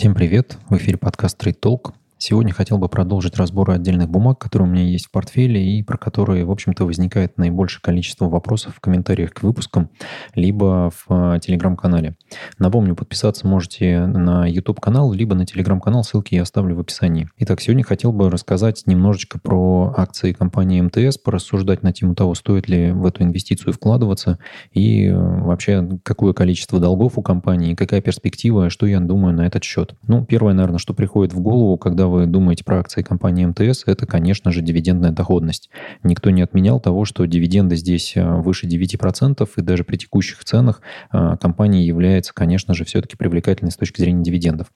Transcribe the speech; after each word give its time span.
Всем 0.00 0.14
привет! 0.14 0.56
В 0.70 0.76
эфире 0.76 0.96
подкаст 0.96 1.44
Trade 1.44 1.58
Talk. 1.58 1.92
Сегодня 2.20 2.52
хотел 2.52 2.78
бы 2.78 2.88
продолжить 2.88 3.36
разбор 3.36 3.70
отдельных 3.70 4.10
бумаг, 4.10 4.40
которые 4.40 4.68
у 4.68 4.72
меня 4.72 4.82
есть 4.82 5.06
в 5.06 5.12
портфеле 5.12 5.64
и 5.64 5.84
про 5.84 5.96
которые, 5.96 6.44
в 6.44 6.50
общем-то, 6.50 6.84
возникает 6.84 7.38
наибольшее 7.38 7.80
количество 7.80 8.28
вопросов 8.28 8.74
в 8.74 8.80
комментариях 8.80 9.32
к 9.32 9.44
выпускам, 9.44 9.88
либо 10.34 10.90
в 10.90 11.04
а, 11.08 11.38
телеграм-канале. 11.38 12.16
Напомню, 12.58 12.96
подписаться 12.96 13.46
можете 13.46 14.04
на 14.04 14.46
YouTube-канал, 14.46 15.12
либо 15.12 15.36
на 15.36 15.46
телеграм-канал, 15.46 16.02
ссылки 16.02 16.34
я 16.34 16.42
оставлю 16.42 16.74
в 16.74 16.80
описании. 16.80 17.28
Итак, 17.38 17.60
сегодня 17.60 17.84
хотел 17.84 18.12
бы 18.12 18.30
рассказать 18.30 18.82
немножечко 18.86 19.38
про 19.38 19.94
акции 19.96 20.32
компании 20.32 20.80
МТС, 20.80 21.18
порассуждать 21.18 21.84
на 21.84 21.92
тему 21.92 22.16
того, 22.16 22.34
стоит 22.34 22.68
ли 22.68 22.90
в 22.90 23.06
эту 23.06 23.22
инвестицию 23.22 23.72
вкладываться 23.74 24.40
и 24.72 25.06
э, 25.06 25.14
вообще 25.16 25.88
какое 26.02 26.32
количество 26.32 26.80
долгов 26.80 27.16
у 27.16 27.22
компании, 27.22 27.76
какая 27.76 28.00
перспектива, 28.00 28.70
что 28.70 28.86
я 28.86 28.98
думаю 28.98 29.34
на 29.34 29.46
этот 29.46 29.62
счет. 29.62 29.94
Ну, 30.08 30.24
первое, 30.24 30.52
наверное, 30.52 30.80
что 30.80 30.94
приходит 30.94 31.32
в 31.32 31.40
голову, 31.40 31.78
когда 31.78 32.07
вы 32.08 32.26
думаете 32.26 32.64
про 32.64 32.80
акции 32.80 33.02
компании 33.02 33.46
МТС, 33.46 33.84
это, 33.86 34.06
конечно 34.06 34.50
же, 34.50 34.62
дивидендная 34.62 35.10
доходность. 35.10 35.70
Никто 36.02 36.30
не 36.30 36.42
отменял 36.42 36.80
того, 36.80 37.04
что 37.04 37.24
дивиденды 37.26 37.76
здесь 37.76 38.12
э, 38.16 38.24
выше 38.24 38.66
9%, 38.66 39.48
и 39.56 39.60
даже 39.60 39.84
при 39.84 39.96
текущих 39.96 40.44
ценах 40.44 40.82
э, 41.12 41.36
компания 41.40 41.84
является, 41.84 42.32
конечно 42.34 42.74
же, 42.74 42.84
все-таки 42.84 43.16
привлекательной 43.16 43.70
с 43.70 43.76
точки 43.76 44.00
зрения 44.00 44.22
дивидендов. 44.22 44.68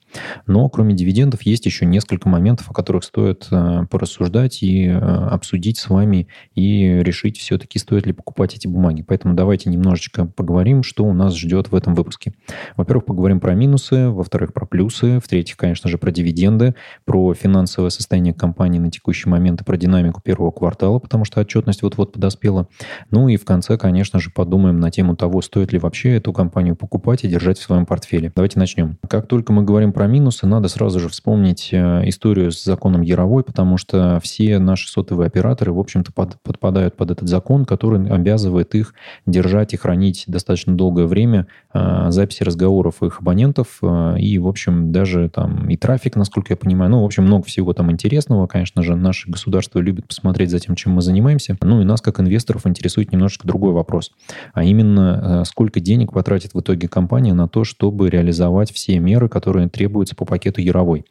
Но 0.47 0.69
кроме 0.69 0.95
дивидендов 0.95 1.43
есть 1.43 1.67
еще 1.67 1.87
несколько 1.87 2.29
моментов, 2.29 2.71
о 2.71 2.75
которых 2.75 3.05
стоит 3.05 3.49
э, 3.51 3.87
порассуждать 3.91 4.63
и 4.63 4.89
обсудить 4.89 5.79
с 5.79 5.89
вами 5.89 6.29
и 6.55 7.03
решить 7.03 7.39
все-таки, 7.39 7.79
стоит 7.79 8.07
ли 8.07 8.13
покупать 8.13 8.55
эти 8.55 8.67
бумаги. 8.67 9.03
Поэтому 9.03 9.35
давайте 9.35 9.71
немножечко 9.71 10.27
поговорим, 10.27 10.83
что 10.83 11.05
у 11.05 11.13
нас 11.13 11.37
ждет 11.37 11.71
в 11.71 11.75
этом 11.75 11.95
выпуске. 11.95 12.35
Во-первых, 12.77 13.05
поговорим 13.07 13.41
про 13.41 13.55
минусы, 13.55 14.09
во-вторых, 14.09 14.53
про 14.53 14.67
плюсы, 14.67 15.21
в-третьих, 15.21 15.57
конечно 15.57 15.89
же, 15.89 15.99
про 15.99 16.11
дивиденды, 16.11 16.75
про 17.05 17.22
финансовое 17.35 17.91
состояние 17.91 18.35
компании 18.35 18.79
на 18.79 18.91
текущий 18.91 19.29
момент 19.29 19.61
и 19.61 19.65
про 19.65 19.77
динамику 19.77 20.21
первого 20.21 20.51
квартала, 20.51 20.99
потому 20.99 21.25
что 21.25 21.41
отчетность 21.41 21.83
вот-вот 21.83 22.13
подоспела. 22.13 22.69
Ну 23.11 23.29
и 23.29 23.37
в 23.37 23.45
конце, 23.45 23.79
конечно 23.79 24.21
же, 24.21 24.31
подумаем 24.31 24.81
на 24.81 24.91
тему 24.91 25.17
того, 25.17 25.43
стоит 25.43 25.73
ли 25.73 25.79
вообще 25.79 26.17
эту 26.17 26.33
компанию 26.33 26.77
покупать 26.77 27.25
и 27.25 27.29
держать 27.29 27.59
в 27.59 27.63
своем 27.63 27.87
портфеле. 27.87 28.33
Давайте 28.35 28.59
начнем. 28.59 28.99
Как 29.09 29.27
только 29.27 29.53
мы 29.53 29.63
говорим 29.63 29.93
про 29.93 30.07
минусы, 30.07 30.47
надо 30.47 30.69
сразу 30.69 31.01
же 31.01 31.09
вспомнить 31.09 31.71
э, 31.73 32.09
историю 32.09 32.53
с 32.53 32.63
законом 32.63 33.03
Яровой, 33.03 33.45
потому 33.45 33.77
что 33.77 34.21
все 34.23 34.59
наши 34.59 34.89
сотовые 34.89 35.27
операторы, 35.27 35.73
в 35.73 35.79
общем-то, 35.79 36.13
под, 36.13 36.41
подпадают 36.43 36.97
под 36.97 37.11
этот 37.11 37.29
закон, 37.29 37.65
который 37.65 38.09
обязывает 38.09 38.75
их 38.75 38.95
держать 39.27 39.75
и 39.75 39.77
хранить 39.77 40.25
достаточно 40.27 40.75
долгое 40.77 41.07
время 41.07 41.47
э, 41.73 42.07
записи 42.11 42.43
разговоров 42.43 43.03
их 43.03 43.21
абонентов 43.21 43.79
э, 43.83 44.17
и, 44.19 44.39
в 44.39 44.49
общем, 44.49 44.93
даже 44.93 45.29
там 45.29 45.69
и 45.69 45.77
трафик, 45.77 46.17
насколько 46.17 46.53
я 46.53 46.57
понимаю, 46.57 46.91
ну, 46.91 47.03
в 47.03 47.05
общем, 47.13 47.25
много 47.25 47.45
всего 47.45 47.73
там 47.73 47.91
интересного. 47.91 48.47
Конечно 48.47 48.83
же, 48.83 48.97
наше 48.97 49.31
государство 49.31 49.79
любит 49.79 50.09
посмотреть 50.09 50.51
за 50.51 50.59
тем, 50.59 50.75
чем 50.75 50.93
мы 50.93 51.03
занимаемся. 51.03 51.57
Ну 51.61 51.81
и 51.81 51.85
нас, 51.85 52.01
как 52.01 52.21
инвесторов, 52.21 52.67
интересует 52.67 53.13
немножечко 53.13 53.47
другой 53.47 53.73
вопрос. 53.73 54.13
А 54.55 54.65
именно, 54.65 55.43
э, 55.43 55.45
сколько 55.45 55.81
денег 55.81 56.13
потратит 56.13 56.55
в 56.55 56.61
итоге 56.61 56.89
компания 56.89 57.35
на 57.35 57.49
то, 57.49 57.65
чтобы 57.65 58.09
реализовать 58.11 58.73
все 58.73 58.99
меры, 58.99 59.29
которые 59.29 59.69
требуются 59.69 60.17
по 60.17 60.25
пакету 60.25 60.61
Яровой. 60.61 61.05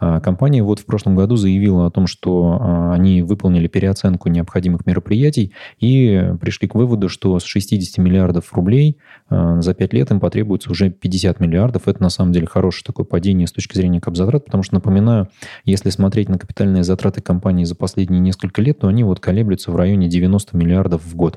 А, 0.00 0.20
компания 0.20 0.62
вот 0.62 0.80
в 0.80 0.86
прошлом 0.86 1.14
году 1.14 1.36
заявила 1.36 1.86
о 1.86 1.90
том, 1.90 2.06
что 2.06 2.58
а, 2.60 2.92
они 2.94 3.22
выполнили 3.22 3.68
переоценку 3.68 4.28
необходимых 4.28 4.86
мероприятий 4.86 5.52
и 5.78 6.32
пришли 6.40 6.68
к 6.68 6.74
выводу, 6.74 7.08
что 7.08 7.38
с 7.38 7.44
60 7.44 7.98
миллиардов 7.98 8.52
рублей 8.52 8.98
а, 9.28 9.60
за 9.60 9.74
5 9.74 9.92
лет 9.92 10.10
им 10.10 10.20
потребуется 10.20 10.70
уже 10.70 10.90
50 10.90 11.40
миллиардов. 11.40 11.86
Это 11.86 12.02
на 12.02 12.10
самом 12.10 12.32
деле 12.32 12.46
хорошее 12.46 12.84
такое 12.86 13.06
падение 13.06 13.46
с 13.46 13.52
точки 13.52 13.76
зрения 13.76 14.00
капзатрат, 14.00 14.44
потому 14.44 14.62
что, 14.62 14.74
напоминаю, 14.74 15.28
если 15.64 15.90
смотреть 15.90 16.28
на 16.28 16.38
капитальные 16.38 16.84
затраты 16.84 17.20
компании 17.20 17.64
за 17.64 17.74
последние 17.74 18.20
несколько 18.20 18.62
лет, 18.62 18.80
то 18.80 18.88
они 18.88 19.04
вот 19.04 19.20
колеблются 19.20 19.70
в 19.70 19.76
районе 19.76 20.08
90 20.08 20.56
миллиардов 20.56 21.04
в 21.04 21.14
год. 21.14 21.36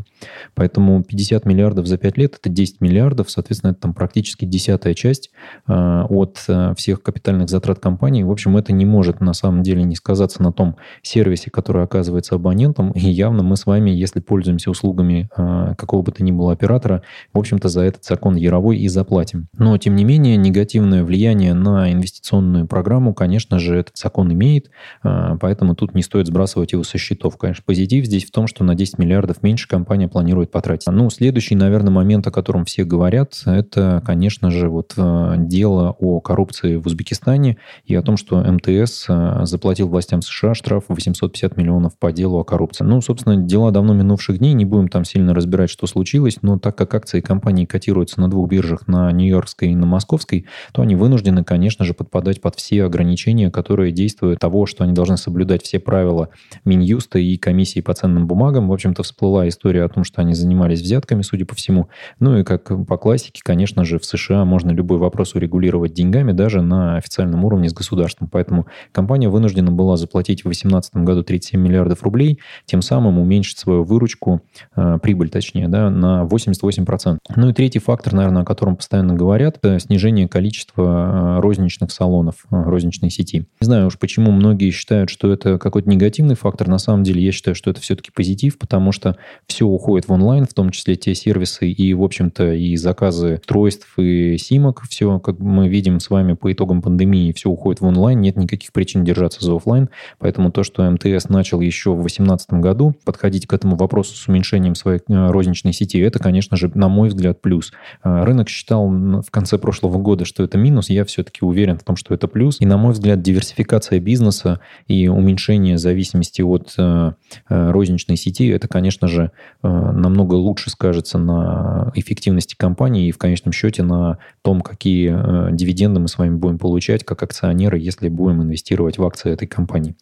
Поэтому 0.56 1.04
50 1.04 1.46
миллиардов 1.46 1.88
за 1.88 1.98
5 1.98 2.18
лет– 2.18 2.36
это 2.40 2.50
10 2.50 2.82
миллиардов, 2.82 3.30
соответственно, 3.30 3.72
это 3.72 3.82
там 3.82 3.94
практически 3.94 4.46
десятая 4.46 4.94
часть 4.94 5.32
э, 5.68 5.74
от 5.74 6.44
э, 6.48 6.74
всех 6.76 7.02
капитальных 7.02 7.50
затрат 7.50 7.80
компании. 7.80 8.24
В 8.24 8.32
общем, 8.32 8.58
это 8.58 8.74
не 8.74 8.86
может 8.86 9.22
на 9.22 9.34
самом 9.34 9.64
деле 9.64 9.84
не 9.84 9.96
сказаться 9.96 10.42
на 10.44 10.52
том 10.52 10.78
сервисе, 11.02 11.50
который 11.52 11.84
оказывается 11.84 12.36
абонентом. 12.36 12.92
И 12.92 13.10
явно 13.10 13.44
мы 13.44 13.58
с 13.58 13.66
вами, 13.66 13.92
если 13.92 14.20
пользуемся 14.20 14.72
услугами 14.72 15.30
э, 15.36 15.76
какого 15.78 16.02
бы 16.02 16.12
то 16.12 16.24
ни 16.24 16.32
было 16.32 16.52
оператора, 16.54 17.04
в 17.34 17.40
общем-то, 17.40 17.70
за 17.70 17.82
этот 17.82 18.04
закон 18.04 18.36
яровой 18.36 18.78
и 18.78 18.88
заплатим. 18.88 19.48
Но, 19.58 19.78
тем 19.78 19.96
не 19.96 20.04
менее, 20.04 20.38
негативное 20.38 21.04
влияние 21.04 21.54
на 21.54 21.92
инвестиционную 21.92 22.68
программу, 22.68 23.14
конечно 23.14 23.60
же, 23.60 23.78
этот 23.78 23.97
закон 23.98 24.32
имеет, 24.34 24.70
а, 25.04 25.38
поэтому 25.38 25.76
тут 25.76 25.96
не 25.96 26.02
стоит 26.02 26.28
сбрасывать 26.28 26.74
его 26.74 26.84
со 26.84 26.98
счетов. 26.98 27.38
Конечно, 27.38 27.64
позитив 27.66 28.06
здесь 28.06 28.26
в 28.26 28.32
том, 28.32 28.48
что 28.48 28.64
на 28.64 28.76
10 28.76 28.98
миллиардов 28.98 29.44
меньше 29.44 29.68
компания 29.68 30.08
планирует 30.08 30.52
потратить. 30.52 30.88
Ну, 30.88 31.10
следующий, 31.10 31.56
наверное, 31.56 31.92
момент, 31.92 32.28
о 32.28 32.32
котором 32.32 32.66
все 32.66 32.84
говорят, 32.84 33.42
это, 33.46 34.02
конечно 34.06 34.52
же, 34.52 34.70
вот 34.70 34.94
а, 34.98 35.36
дело 35.38 35.96
о 36.00 36.20
коррупции 36.20 36.76
в 36.78 36.86
Узбекистане 36.86 37.58
и 37.86 37.96
о 37.96 38.02
том, 38.02 38.18
что 38.18 38.40
МТС 38.40 39.06
а, 39.10 39.46
заплатил 39.46 39.88
властям 39.88 40.22
США 40.22 40.54
штраф 40.54 40.86
850 40.88 41.58
миллионов 41.58 41.98
по 41.98 42.12
делу 42.12 42.40
о 42.40 42.44
коррупции. 42.44 42.84
Ну, 42.84 43.02
собственно, 43.02 43.38
дела 43.38 43.72
давно 43.72 43.94
минувших 43.94 44.40
дней, 44.40 44.54
не 44.54 44.66
будем 44.66 44.88
там 44.88 45.06
сильно 45.06 45.34
разбирать, 45.34 45.70
что 45.70 45.88
случилось, 45.88 46.40
но 46.42 46.58
так 46.60 46.78
как 46.78 46.94
акции 46.94 47.22
компании 47.22 47.66
котируются 47.66 48.20
на 48.22 48.30
двух 48.30 48.50
биржах, 48.50 48.88
на 48.88 49.12
Нью-Йоркской 49.12 49.70
и 49.72 49.76
на 49.76 49.86
Московской, 49.86 50.46
то 50.72 50.82
они 50.82 50.96
вынуждены, 50.96 51.44
конечно 51.44 51.86
же, 51.86 51.94
подпадать 51.94 52.42
под 52.42 52.56
все 52.56 52.84
ограничения, 52.84 53.52
которые 53.52 53.87
которые 53.88 53.94
действуют, 53.94 54.40
того, 54.40 54.66
что 54.66 54.84
они 54.84 54.94
должны 54.94 55.18
соблюдать 55.18 55.64
все 55.64 55.80
правила 55.80 56.30
Минюста 56.66 57.20
и 57.20 57.38
комиссии 57.38 57.82
по 57.82 57.94
ценным 57.94 58.28
бумагам. 58.28 58.68
В 58.68 58.74
общем-то, 58.74 59.04
всплыла 59.04 59.48
история 59.48 59.84
о 59.84 59.90
том, 59.90 60.04
что 60.04 60.22
они 60.22 60.34
занимались 60.34 60.82
взятками, 60.82 61.22
судя 61.22 61.46
по 61.46 61.56
всему. 61.56 61.88
Ну 62.20 62.38
и 62.38 62.44
как 62.44 62.86
по 62.86 62.98
классике, 62.98 63.42
конечно 63.44 63.86
же, 63.86 64.00
в 64.00 64.06
США 64.06 64.46
можно 64.46 64.72
любой 64.72 64.98
вопрос 64.98 65.36
урегулировать 65.36 65.94
деньгами, 65.94 66.32
даже 66.32 66.62
на 66.62 66.98
официальном 66.98 67.46
уровне 67.46 67.70
с 67.70 67.74
государством. 67.74 68.30
Поэтому 68.32 68.66
компания 68.92 69.30
вынуждена 69.30 69.72
была 69.72 69.96
заплатить 69.98 70.42
в 70.42 70.44
2018 70.44 70.96
году 70.98 71.24
37 71.24 71.60
миллиардов 71.60 72.04
рублей, 72.04 72.40
тем 72.66 72.82
самым 72.82 73.20
уменьшить 73.20 73.58
свою 73.58 73.84
выручку, 73.84 74.42
э, 74.76 74.98
прибыль 75.02 75.30
точнее, 75.30 75.68
да, 75.68 75.90
на 75.90 76.26
88%. 76.26 77.20
Ну 77.36 77.50
и 77.50 77.54
третий 77.54 77.80
фактор, 77.80 78.14
наверное, 78.14 78.42
о 78.42 78.46
котором 78.46 78.76
постоянно 78.76 79.14
говорят, 79.14 79.58
это 79.58 79.80
снижение 79.80 80.28
количества 80.28 81.38
э, 81.38 81.42
розничных 81.42 81.92
салонов, 81.92 82.46
э, 82.52 82.64
розничной 82.64 83.10
сети. 83.10 83.48
Не 83.62 83.67
знаю, 83.68 83.88
уж, 83.88 84.00
почему 84.00 84.32
многие 84.32 84.72
считают, 84.72 85.10
что 85.10 85.32
это 85.32 85.58
какой-то 85.60 85.90
негативный 85.90 86.36
фактор. 86.36 86.68
На 86.68 86.80
самом 86.80 87.04
деле 87.04 87.22
я 87.22 87.32
считаю, 87.32 87.54
что 87.54 87.70
это 87.70 87.82
все-таки 87.82 88.12
позитив, 88.12 88.58
потому 88.58 88.92
что 88.92 89.18
все 89.46 89.66
уходит 89.66 90.08
в 90.08 90.12
онлайн, 90.12 90.46
в 90.46 90.54
том 90.54 90.72
числе 90.72 90.96
те 90.96 91.14
сервисы 91.14 91.70
и, 91.70 91.94
в 91.94 92.04
общем-то, 92.04 92.54
и 92.54 92.76
заказы 92.76 93.40
устройств 93.42 93.88
и 93.98 94.38
симок. 94.38 94.84
Все, 94.90 95.20
как 95.20 95.40
мы 95.40 95.68
видим 95.68 96.00
с 96.00 96.10
вами 96.10 96.34
по 96.34 96.52
итогам 96.52 96.82
пандемии, 96.82 97.32
все 97.34 97.50
уходит 97.50 97.82
в 97.82 97.86
онлайн. 97.86 98.22
Нет 98.22 98.38
никаких 98.38 98.72
причин 98.72 99.04
держаться 99.04 99.44
за 99.44 99.56
офлайн. 99.56 99.90
Поэтому 100.20 100.52
то, 100.52 100.64
что 100.64 100.90
МТС 100.90 101.30
начал 101.30 101.60
еще 101.60 101.92
в 101.92 102.00
2018 102.00 102.54
году 102.54 102.96
подходить 103.04 103.48
к 103.48 103.54
этому 103.54 103.76
вопросу 103.76 104.16
с 104.16 104.28
уменьшением 104.28 104.76
своей 104.76 105.00
э, 105.08 105.30
розничной 105.30 105.74
сети, 105.74 106.00
это, 106.00 106.20
конечно 106.20 106.58
же, 106.58 106.72
на 106.74 106.88
мой 106.88 107.10
взгляд, 107.10 107.42
плюс. 107.42 107.72
Э, 108.04 108.24
рынок 108.24 108.50
считал 108.50 108.88
в 108.88 109.30
конце 109.30 109.58
прошлого 109.58 109.98
года, 109.98 110.26
что 110.26 110.44
это 110.44 110.58
минус. 110.58 110.90
Я 110.90 111.04
все-таки 111.06 111.44
уверен 111.44 111.78
в 111.78 111.84
том, 111.84 111.96
что 111.96 112.14
это 112.14 112.28
плюс. 112.28 112.62
И, 112.62 112.66
на 112.66 112.78
мой 112.78 112.94
взгляд, 112.94 113.22
диверсификация 113.22 113.57
диверсификация 113.58 114.00
бизнеса 114.00 114.60
и 114.88 115.08
уменьшение 115.08 115.78
зависимости 115.78 116.42
от 116.42 116.74
э, 116.78 117.12
э, 117.50 117.72
розничной 117.72 118.18
сети, 118.18 118.48
это, 118.50 118.68
конечно 118.68 119.08
же, 119.08 119.32
э, 119.64 119.68
намного 119.68 120.36
лучше 120.36 120.70
скажется 120.70 121.18
на 121.18 121.92
эффективности 121.96 122.56
компании 122.56 123.08
и 123.08 123.12
в 123.12 123.18
конечном 123.18 123.52
счете 123.52 123.84
на 123.84 124.18
том, 124.42 124.62
какие 124.62 125.08
дивиденды 125.52 126.00
мы 126.00 126.08
с 126.08 126.18
вами 126.18 126.36
будем 126.36 126.60
получать 126.60 127.04
как 127.04 127.24
акционеры, 127.24 127.80
если 127.80 128.10
будем 128.10 128.42
инвестировать 128.42 128.98
в 128.98 129.04
акции 129.04 129.32
этой 129.32 129.48
компании. 129.48 129.96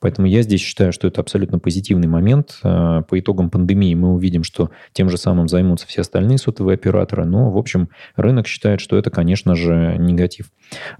Поэтому 0.00 0.26
я 0.26 0.42
здесь 0.42 0.60
считаю, 0.60 0.92
что 0.92 1.08
это 1.08 1.20
абсолютно 1.20 1.58
позитивный 1.58 2.08
момент. 2.08 2.58
По 2.62 3.06
итогам 3.12 3.50
пандемии 3.50 3.94
мы 3.94 4.14
увидим, 4.14 4.42
что 4.42 4.70
тем 4.92 5.08
же 5.10 5.16
самым 5.16 5.48
займутся 5.48 5.86
все 5.86 6.02
остальные 6.02 6.38
сотовые 6.38 6.74
операторы, 6.74 7.24
но, 7.24 7.50
в 7.50 7.58
общем, 7.58 7.88
рынок 8.16 8.46
считает, 8.46 8.80
что 8.80 8.96
это, 8.96 9.10
конечно 9.10 9.54
же, 9.54 9.96
негатив. 9.98 10.50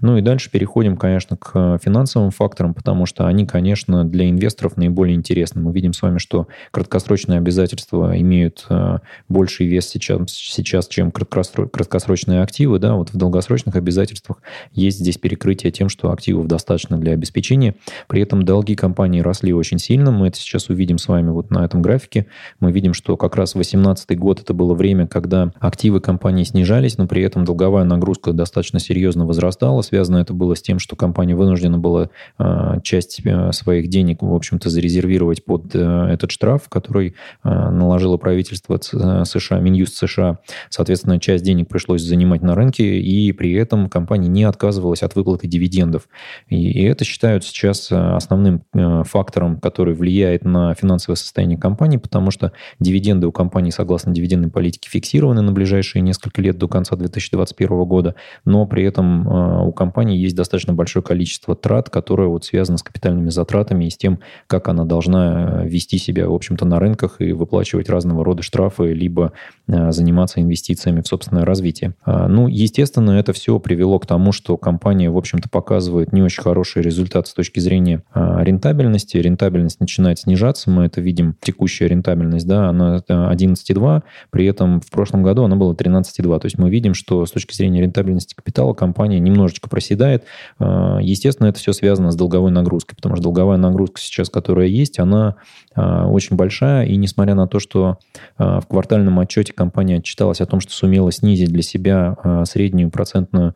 Ну 0.01 0.17
и 0.17 0.21
дальше 0.21 0.49
переходим, 0.49 0.97
конечно, 0.97 1.37
к 1.37 1.79
финансовым 1.83 1.96
финансовым 1.97 2.29
факторам, 2.29 2.75
потому 2.75 3.07
что 3.07 3.25
они, 3.25 3.47
конечно, 3.47 4.05
для 4.05 4.29
инвесторов 4.29 4.77
наиболее 4.77 5.15
интересны. 5.15 5.61
Мы 5.61 5.71
видим 5.71 5.93
с 5.93 6.01
вами, 6.03 6.19
что 6.19 6.47
краткосрочные 6.69 7.39
обязательства 7.39 8.19
имеют 8.19 8.67
э, 8.69 8.99
больший 9.29 9.65
вес 9.65 9.87
сейчас, 9.87 10.29
сейчас 10.29 10.87
чем 10.87 11.11
краткосрочные 11.11 12.41
активы. 12.41 12.77
Да? 12.77 12.93
Вот 12.93 13.11
в 13.11 13.17
долгосрочных 13.17 13.75
обязательствах 13.75 14.43
есть 14.73 14.99
здесь 14.99 15.17
перекрытие 15.17 15.71
тем, 15.71 15.89
что 15.89 16.11
активов 16.11 16.45
достаточно 16.45 16.97
для 16.97 17.13
обеспечения. 17.13 17.75
При 18.07 18.21
этом 18.21 18.43
долги 18.43 18.75
компании 18.75 19.21
росли 19.21 19.51
очень 19.51 19.79
сильно. 19.79 20.11
Мы 20.11 20.27
это 20.27 20.37
сейчас 20.37 20.69
увидим 20.69 20.99
с 20.99 21.07
вами 21.07 21.31
вот 21.31 21.49
на 21.49 21.65
этом 21.65 21.81
графике. 21.81 22.27
Мы 22.59 22.71
видим, 22.71 22.93
что 22.93 23.17
как 23.17 23.35
раз 23.35 23.53
2018 23.53 24.17
год 24.19 24.41
это 24.41 24.53
было 24.53 24.75
время, 24.75 25.07
когда 25.07 25.51
активы 25.59 25.99
компании 25.99 26.43
снижались, 26.43 26.99
но 26.99 27.07
при 27.07 27.23
этом 27.23 27.43
долговая 27.43 27.85
нагрузка 27.85 28.33
достаточно 28.33 28.79
серьезно 28.79 29.25
возрастала. 29.25 29.81
Связано 29.81 30.17
это 30.17 30.35
было 30.35 30.55
с 30.55 30.61
тем, 30.61 30.77
что 30.77 30.95
компания 30.95 31.35
вынуждена 31.35 31.79
была 31.79 31.86
э, 31.95 32.79
часть 32.83 33.21
э, 33.25 33.51
своих 33.51 33.87
денег, 33.87 34.21
в 34.21 34.33
общем-то, 34.33 34.69
зарезервировать 34.69 35.45
под 35.45 35.75
э, 35.75 36.07
этот 36.11 36.31
штраф, 36.31 36.69
который 36.69 37.15
наложило 37.43 38.17
правительство 38.17 38.77
США, 38.79 39.59
Минюст 39.59 39.95
США. 39.95 40.39
Соответственно, 40.69 41.19
часть 41.19 41.43
денег 41.43 41.67
пришлось 41.67 42.01
занимать 42.01 42.41
на 42.41 42.55
рынке, 42.55 42.99
и 42.99 43.31
при 43.31 43.53
этом 43.53 43.89
компания 43.89 44.27
не 44.27 44.43
отказывалась 44.43 45.03
от 45.03 45.15
выплаты 45.15 45.47
дивидендов. 45.47 46.07
И 46.47 46.83
это 46.83 47.05
считают 47.05 47.43
сейчас 47.43 47.91
основным 47.91 48.63
фактором, 49.05 49.59
который 49.59 49.93
влияет 49.93 50.45
на 50.45 50.73
финансовое 50.73 51.15
состояние 51.15 51.57
компании, 51.57 51.97
потому 51.97 52.31
что 52.31 52.51
дивиденды 52.79 53.27
у 53.27 53.31
компании, 53.31 53.71
согласно 53.71 54.13
дивидендной 54.13 54.49
политике, 54.49 54.89
фиксированы 54.89 55.41
на 55.41 55.51
ближайшие 55.51 56.01
несколько 56.01 56.41
лет 56.41 56.57
до 56.57 56.67
конца 56.67 56.95
2021 56.95 57.83
года, 57.85 58.15
но 58.45 58.65
при 58.65 58.83
этом 58.83 59.27
у 59.67 59.71
компании 59.71 60.17
есть 60.17 60.35
достаточно 60.35 60.73
большое 60.73 61.03
количество 61.03 61.55
трат, 61.55 61.76
которое 61.89 62.27
вот 62.27 62.45
связано 62.45 62.77
с 62.77 62.83
капитальными 62.83 63.29
затратами 63.29 63.85
и 63.85 63.89
с 63.89 63.97
тем, 63.97 64.19
как 64.47 64.67
она 64.67 64.85
должна 64.85 65.63
э, 65.63 65.67
вести 65.67 65.97
себя, 65.97 66.27
в 66.27 66.33
общем-то, 66.33 66.65
на 66.65 66.79
рынках 66.79 67.17
и 67.19 67.31
выплачивать 67.31 67.89
разного 67.89 68.25
рода 68.25 68.43
штрафы, 68.43 68.93
либо 68.93 69.33
э, 69.67 69.91
заниматься 69.91 70.41
инвестициями 70.41 71.01
в 71.01 71.07
собственное 71.07 71.45
развитие. 71.45 71.93
А, 72.03 72.27
ну, 72.27 72.47
естественно, 72.47 73.11
это 73.11 73.33
все 73.33 73.59
привело 73.59 73.99
к 73.99 74.05
тому, 74.05 74.31
что 74.31 74.57
компания, 74.57 75.09
в 75.09 75.17
общем-то, 75.17 75.49
показывает 75.49 76.13
не 76.13 76.21
очень 76.21 76.41
хороший 76.41 76.81
результат 76.81 77.27
с 77.27 77.33
точки 77.33 77.59
зрения 77.59 78.03
а, 78.11 78.43
рентабельности. 78.43 79.17
Рентабельность 79.17 79.79
начинает 79.79 80.19
снижаться, 80.19 80.69
мы 80.69 80.85
это 80.85 81.01
видим, 81.01 81.35
текущая 81.41 81.87
рентабельность, 81.87 82.47
да, 82.47 82.69
она 82.69 82.97
11,2, 83.07 84.03
при 84.29 84.45
этом 84.45 84.81
в 84.81 84.89
прошлом 84.89 85.23
году 85.23 85.43
она 85.43 85.55
была 85.55 85.73
13,2. 85.73 86.39
То 86.39 86.45
есть 86.45 86.57
мы 86.57 86.69
видим, 86.69 86.93
что 86.93 87.25
с 87.25 87.31
точки 87.31 87.53
зрения 87.53 87.81
рентабельности 87.81 88.35
капитала 88.35 88.73
компания 88.73 89.19
немножечко 89.19 89.69
проседает. 89.69 90.23
А, 90.59 90.99
естественно, 91.01 91.47
это 91.47 91.59
все 91.59 91.66
связано 91.73 92.11
с 92.11 92.15
долговой 92.15 92.51
нагрузкой, 92.51 92.95
потому 92.95 93.15
что 93.15 93.23
долговая 93.23 93.57
нагрузка 93.57 93.99
сейчас, 93.99 94.29
которая 94.29 94.67
есть, 94.67 94.99
она 94.99 95.35
а, 95.75 96.07
очень 96.07 96.35
большая, 96.35 96.85
и 96.85 96.95
несмотря 96.95 97.35
на 97.35 97.47
то, 97.47 97.59
что 97.59 97.97
а, 98.37 98.59
в 98.59 98.67
квартальном 98.67 99.19
отчете 99.19 99.53
компания 99.53 99.97
отчиталась 99.97 100.41
о 100.41 100.45
том, 100.45 100.59
что 100.59 100.71
сумела 100.73 101.11
снизить 101.11 101.49
для 101.49 101.61
себя 101.61 102.15
среднюю 102.45 102.89
процентную 102.89 103.55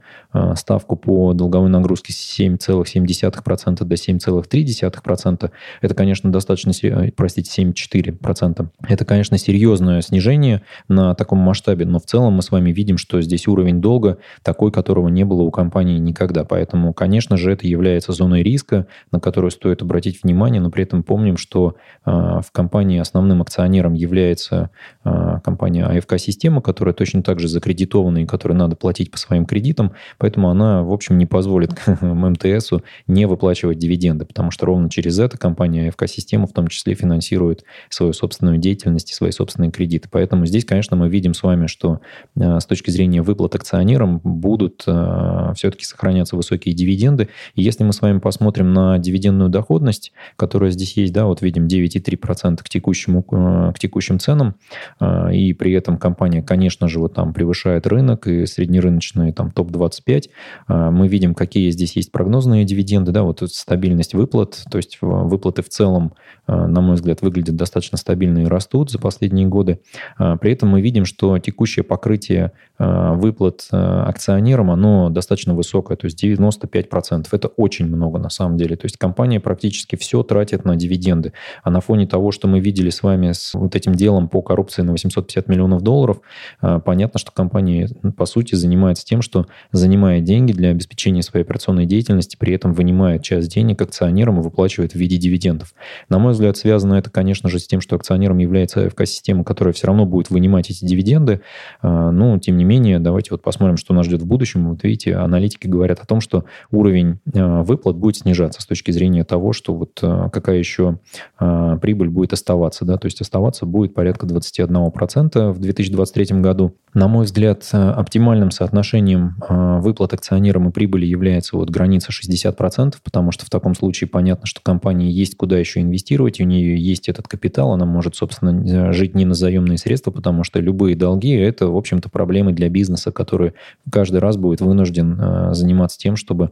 ставку 0.56 0.96
по 0.96 1.34
долговой 1.34 1.70
нагрузке 1.70 2.14
с 2.14 2.40
7,7% 2.40 3.84
до 3.84 3.96
7,3%, 3.96 5.52
это, 5.82 5.96
конечно, 5.96 6.32
достаточно, 6.32 6.72
простите, 7.16 7.64
7,4%. 7.64 8.68
Это, 8.88 9.06
конечно, 9.06 9.38
серьезное 9.38 10.02
снижение 10.02 10.64
на 10.88 11.14
таком 11.16 11.40
масштабе, 11.40 11.86
но 11.86 12.00
в 12.00 12.06
целом 12.06 12.34
мы 12.34 12.42
с 12.42 12.52
вами 12.52 12.72
видим, 12.72 12.98
что 12.98 13.22
здесь 13.22 13.48
уровень 13.48 13.82
долга 13.82 14.18
такой, 14.44 14.72
которого 14.72 15.10
не 15.10 15.24
было 15.24 15.44
у 15.44 15.52
компании 15.52 15.98
никогда. 15.98 16.44
Поэтому, 16.44 16.94
конечно 16.94 17.38
же, 17.38 17.52
это 17.52 17.68
является 17.68 18.01
зоной 18.10 18.44
риска, 18.44 18.88
на 19.12 19.20
которую 19.20 19.52
стоит 19.52 19.82
обратить 19.82 20.24
внимание, 20.24 20.62
но 20.62 20.70
при 20.70 20.84
этом 20.84 21.04
помним, 21.04 21.38
что 21.38 21.76
э, 22.06 22.12
в 22.12 22.52
компании 22.52 23.00
основным 23.00 23.42
акционером 23.42 23.94
является 23.94 24.72
э, 25.04 25.40
компания 25.44 25.86
АФК-система, 25.86 26.62
которая 26.62 26.94
точно 26.94 27.24
так 27.24 27.40
же 27.40 27.48
закредитована 27.48 28.20
и 28.20 28.26
которой 28.26 28.54
надо 28.54 28.76
платить 28.76 29.12
по 29.12 29.18
своим 29.18 29.46
кредитам, 29.46 29.94
поэтому 30.18 30.50
она, 30.50 30.84
в 30.84 30.92
общем, 30.92 31.18
не 31.18 31.26
позволит 31.26 31.72
МТСу 32.02 32.84
не 33.08 33.26
выплачивать 33.26 33.78
дивиденды, 33.78 34.26
потому 34.26 34.52
что 34.52 34.66
ровно 34.66 34.90
через 34.90 35.20
это 35.20 35.38
компания 35.38 35.90
АФК-система 35.90 36.48
в 36.48 36.54
том 36.54 36.68
числе 36.68 36.96
финансирует 36.96 37.64
свою 37.90 38.14
собственную 38.14 38.58
деятельность 38.58 39.12
и 39.12 39.14
свои 39.14 39.32
собственные 39.32 39.72
кредиты. 39.72 40.10
Поэтому 40.12 40.46
здесь, 40.46 40.66
конечно, 40.66 40.96
мы 40.96 41.10
видим 41.10 41.34
с 41.34 41.44
вами, 41.44 41.68
что 41.68 42.02
э, 42.36 42.60
с 42.60 42.66
точки 42.66 42.90
зрения 42.90 43.22
выплат 43.22 43.56
акционерам 43.56 44.20
будут 44.24 44.82
все-таки 44.82 45.86
сохраняться 45.86 46.36
высокие 46.36 46.74
дивиденды. 46.74 47.30
И 47.56 47.62
если 47.62 47.84
мы 47.84 47.91
с 47.92 48.02
вами 48.02 48.20
посмотрим 48.20 48.74
на 48.74 48.98
дивидендную 48.98 49.50
доходность, 49.50 50.12
которая 50.36 50.72
здесь 50.72 50.98
есть, 50.98 51.14
да, 51.14 51.26
вот 51.26 51.42
видим 51.42 51.68
9,3% 51.68 52.58
к, 52.64 52.70
текущему, 52.70 53.26
э, 53.32 53.74
к 53.74 53.80
текущим 53.80 54.20
ценам, 54.20 54.56
э, 55.00 55.34
и 55.34 55.54
при 55.54 55.74
этом 55.74 55.98
компания, 55.98 56.42
конечно 56.42 56.88
же, 56.88 57.00
вот 57.00 57.14
там 57.14 57.34
превышает 57.34 57.88
рынок 57.88 58.28
и 58.28 58.46
среднерыночный 58.46 59.32
там 59.34 59.52
топ-25, 59.52 60.30
э, 60.68 60.90
мы 60.90 61.08
видим, 61.08 61.34
какие 61.34 61.70
здесь 61.72 61.96
есть 61.96 62.12
прогнозные 62.12 62.66
дивиденды, 62.66 63.12
да, 63.12 63.24
вот 63.24 63.42
стабильность 63.52 64.14
выплат, 64.14 64.64
то 64.70 64.78
есть 64.78 64.98
выплаты 65.02 65.62
в 65.62 65.70
целом, 65.70 66.14
на 66.48 66.82
мой 66.82 66.96
взгляд, 66.96 67.22
выглядят 67.22 67.56
достаточно 67.56 67.98
стабильно 67.98 68.40
и 68.40 68.46
растут 68.46 68.92
за 68.92 69.00
последние 69.00 69.48
годы. 69.48 69.80
При 70.18 70.52
этом 70.52 70.70
мы 70.70 70.82
видим, 70.82 71.06
что 71.06 71.38
текущее 71.40 71.84
покрытие 71.84 72.52
выплат 72.78 73.68
акционерам, 73.72 74.72
оно 74.72 75.10
достаточно 75.10 75.54
высокое, 75.54 75.98
то 75.98 76.06
есть 76.06 76.22
95%. 76.24 77.28
Это 77.32 77.48
очень 77.48 77.71
много 77.80 78.20
на 78.20 78.30
самом 78.30 78.58
деле. 78.58 78.76
То 78.76 78.86
есть 78.86 78.98
компания 78.98 79.40
практически 79.40 79.96
все 79.96 80.24
тратит 80.24 80.66
на 80.66 80.76
дивиденды. 80.76 81.34
А 81.64 81.70
на 81.70 81.82
фоне 81.82 82.08
того, 82.08 82.32
что 82.32 82.48
мы 82.48 82.60
видели 82.60 82.90
с 82.90 83.04
вами 83.04 83.32
с 83.32 83.54
вот 83.54 83.76
этим 83.76 83.96
делом 83.96 84.28
по 84.30 84.42
коррупции 84.42 84.82
на 84.82 84.92
850 84.92 85.48
миллионов 85.48 85.82
долларов, 85.82 86.22
а, 86.60 86.80
понятно, 86.80 87.20
что 87.20 87.32
компания, 87.32 87.90
ну, 88.04 88.12
по 88.12 88.26
сути, 88.26 88.56
занимается 88.56 89.06
тем, 89.06 89.22
что 89.22 89.48
занимает 89.72 90.24
деньги 90.24 90.52
для 90.52 90.70
обеспечения 90.70 91.22
своей 91.22 91.46
операционной 91.46 91.86
деятельности, 91.86 92.36
при 92.38 92.54
этом 92.54 92.74
вынимает 92.74 93.24
часть 93.24 93.54
денег 93.54 93.82
акционерам 93.82 94.40
и 94.40 94.44
выплачивает 94.44 94.94
в 94.94 94.96
виде 94.96 95.18
дивидендов. 95.18 95.74
На 96.10 96.20
мой 96.20 96.34
взгляд, 96.34 96.58
связано 96.58 96.96
это, 96.96 97.10
конечно 97.10 97.50
же, 97.50 97.60
с 97.60 97.68
тем, 97.68 97.82
что 97.82 97.96
акционером 97.96 98.38
является 98.38 98.86
АФК-система, 98.86 99.44
которая 99.44 99.74
все 99.74 99.88
равно 99.88 100.06
будет 100.06 100.30
вынимать 100.30 100.70
эти 100.70 100.86
дивиденды. 100.86 101.42
А, 101.82 102.12
Но, 102.12 102.38
тем 102.40 102.58
не 102.58 102.64
менее, 102.64 103.00
давайте 103.00 103.30
вот 103.32 103.42
посмотрим, 103.42 103.78
что 103.78 103.94
нас 103.94 104.06
ждет 104.06 104.22
в 104.22 104.26
будущем. 104.26 104.70
Вот 104.70 104.84
видите, 104.84 105.16
аналитики 105.16 105.68
говорят 105.68 106.00
о 106.00 106.06
том, 106.06 106.22
что 106.22 106.46
уровень 106.72 107.20
а, 107.34 107.61
выплат 107.64 107.96
будет 107.96 108.18
снижаться 108.18 108.62
с 108.62 108.66
точки 108.66 108.92
зрения 108.92 109.24
того, 109.24 109.54
что 109.54 109.74
вот 109.74 110.00
а, 110.02 110.30
какая 110.30 110.58
еще 110.58 111.00
а, 111.38 111.78
прибыль 111.78 112.10
будет 112.10 112.34
оставаться. 112.34 112.86
Да? 112.86 112.98
То 112.98 113.06
есть 113.06 113.22
оставаться 113.22 113.66
будет 113.66 113.94
порядка 113.94 114.26
21% 114.26 115.52
в 115.52 115.60
2023 115.60 116.42
году. 116.42 116.76
На 116.94 117.08
мой 117.08 117.26
взгляд, 117.26 117.68
оптимальным 117.72 118.52
соотношением 118.52 119.38
выплат 119.82 120.14
акционерам 120.14 120.68
и 120.68 120.72
прибыли 120.72 121.06
является 121.06 121.56
вот 121.56 121.70
граница 121.70 122.12
60%, 122.12 122.96
потому 123.02 123.32
что 123.32 123.46
в 123.46 123.50
таком 123.50 123.76
случае 123.76 124.10
понятно, 124.10 124.46
что 124.46 124.60
компании 124.62 125.10
есть 125.10 125.38
куда 125.38 125.58
еще 125.58 125.80
инвестировать, 125.80 126.42
у 126.42 126.44
нее 126.44 126.78
есть 126.78 127.08
этот 127.08 127.30
капитал, 127.30 127.72
она 127.72 127.86
может, 127.86 128.16
собственно, 128.16 128.92
жить 128.92 129.16
не 129.16 129.24
на 129.24 129.36
заемные 129.36 129.78
средства, 129.78 130.12
потому 130.12 130.44
что 130.44 130.60
любые 130.60 130.98
долги– 130.98 131.34
это, 131.38 131.68
в 131.68 131.78
общем-то, 131.78 132.10
проблемы 132.10 132.52
для 132.52 132.68
бизнеса, 132.68 133.14
который 133.14 133.54
каждый 133.90 134.18
раз 134.18 134.36
будет 134.36 134.60
вынужден 134.60 135.54
заниматься 135.54 135.98
тем, 135.98 136.18
чтобы 136.18 136.52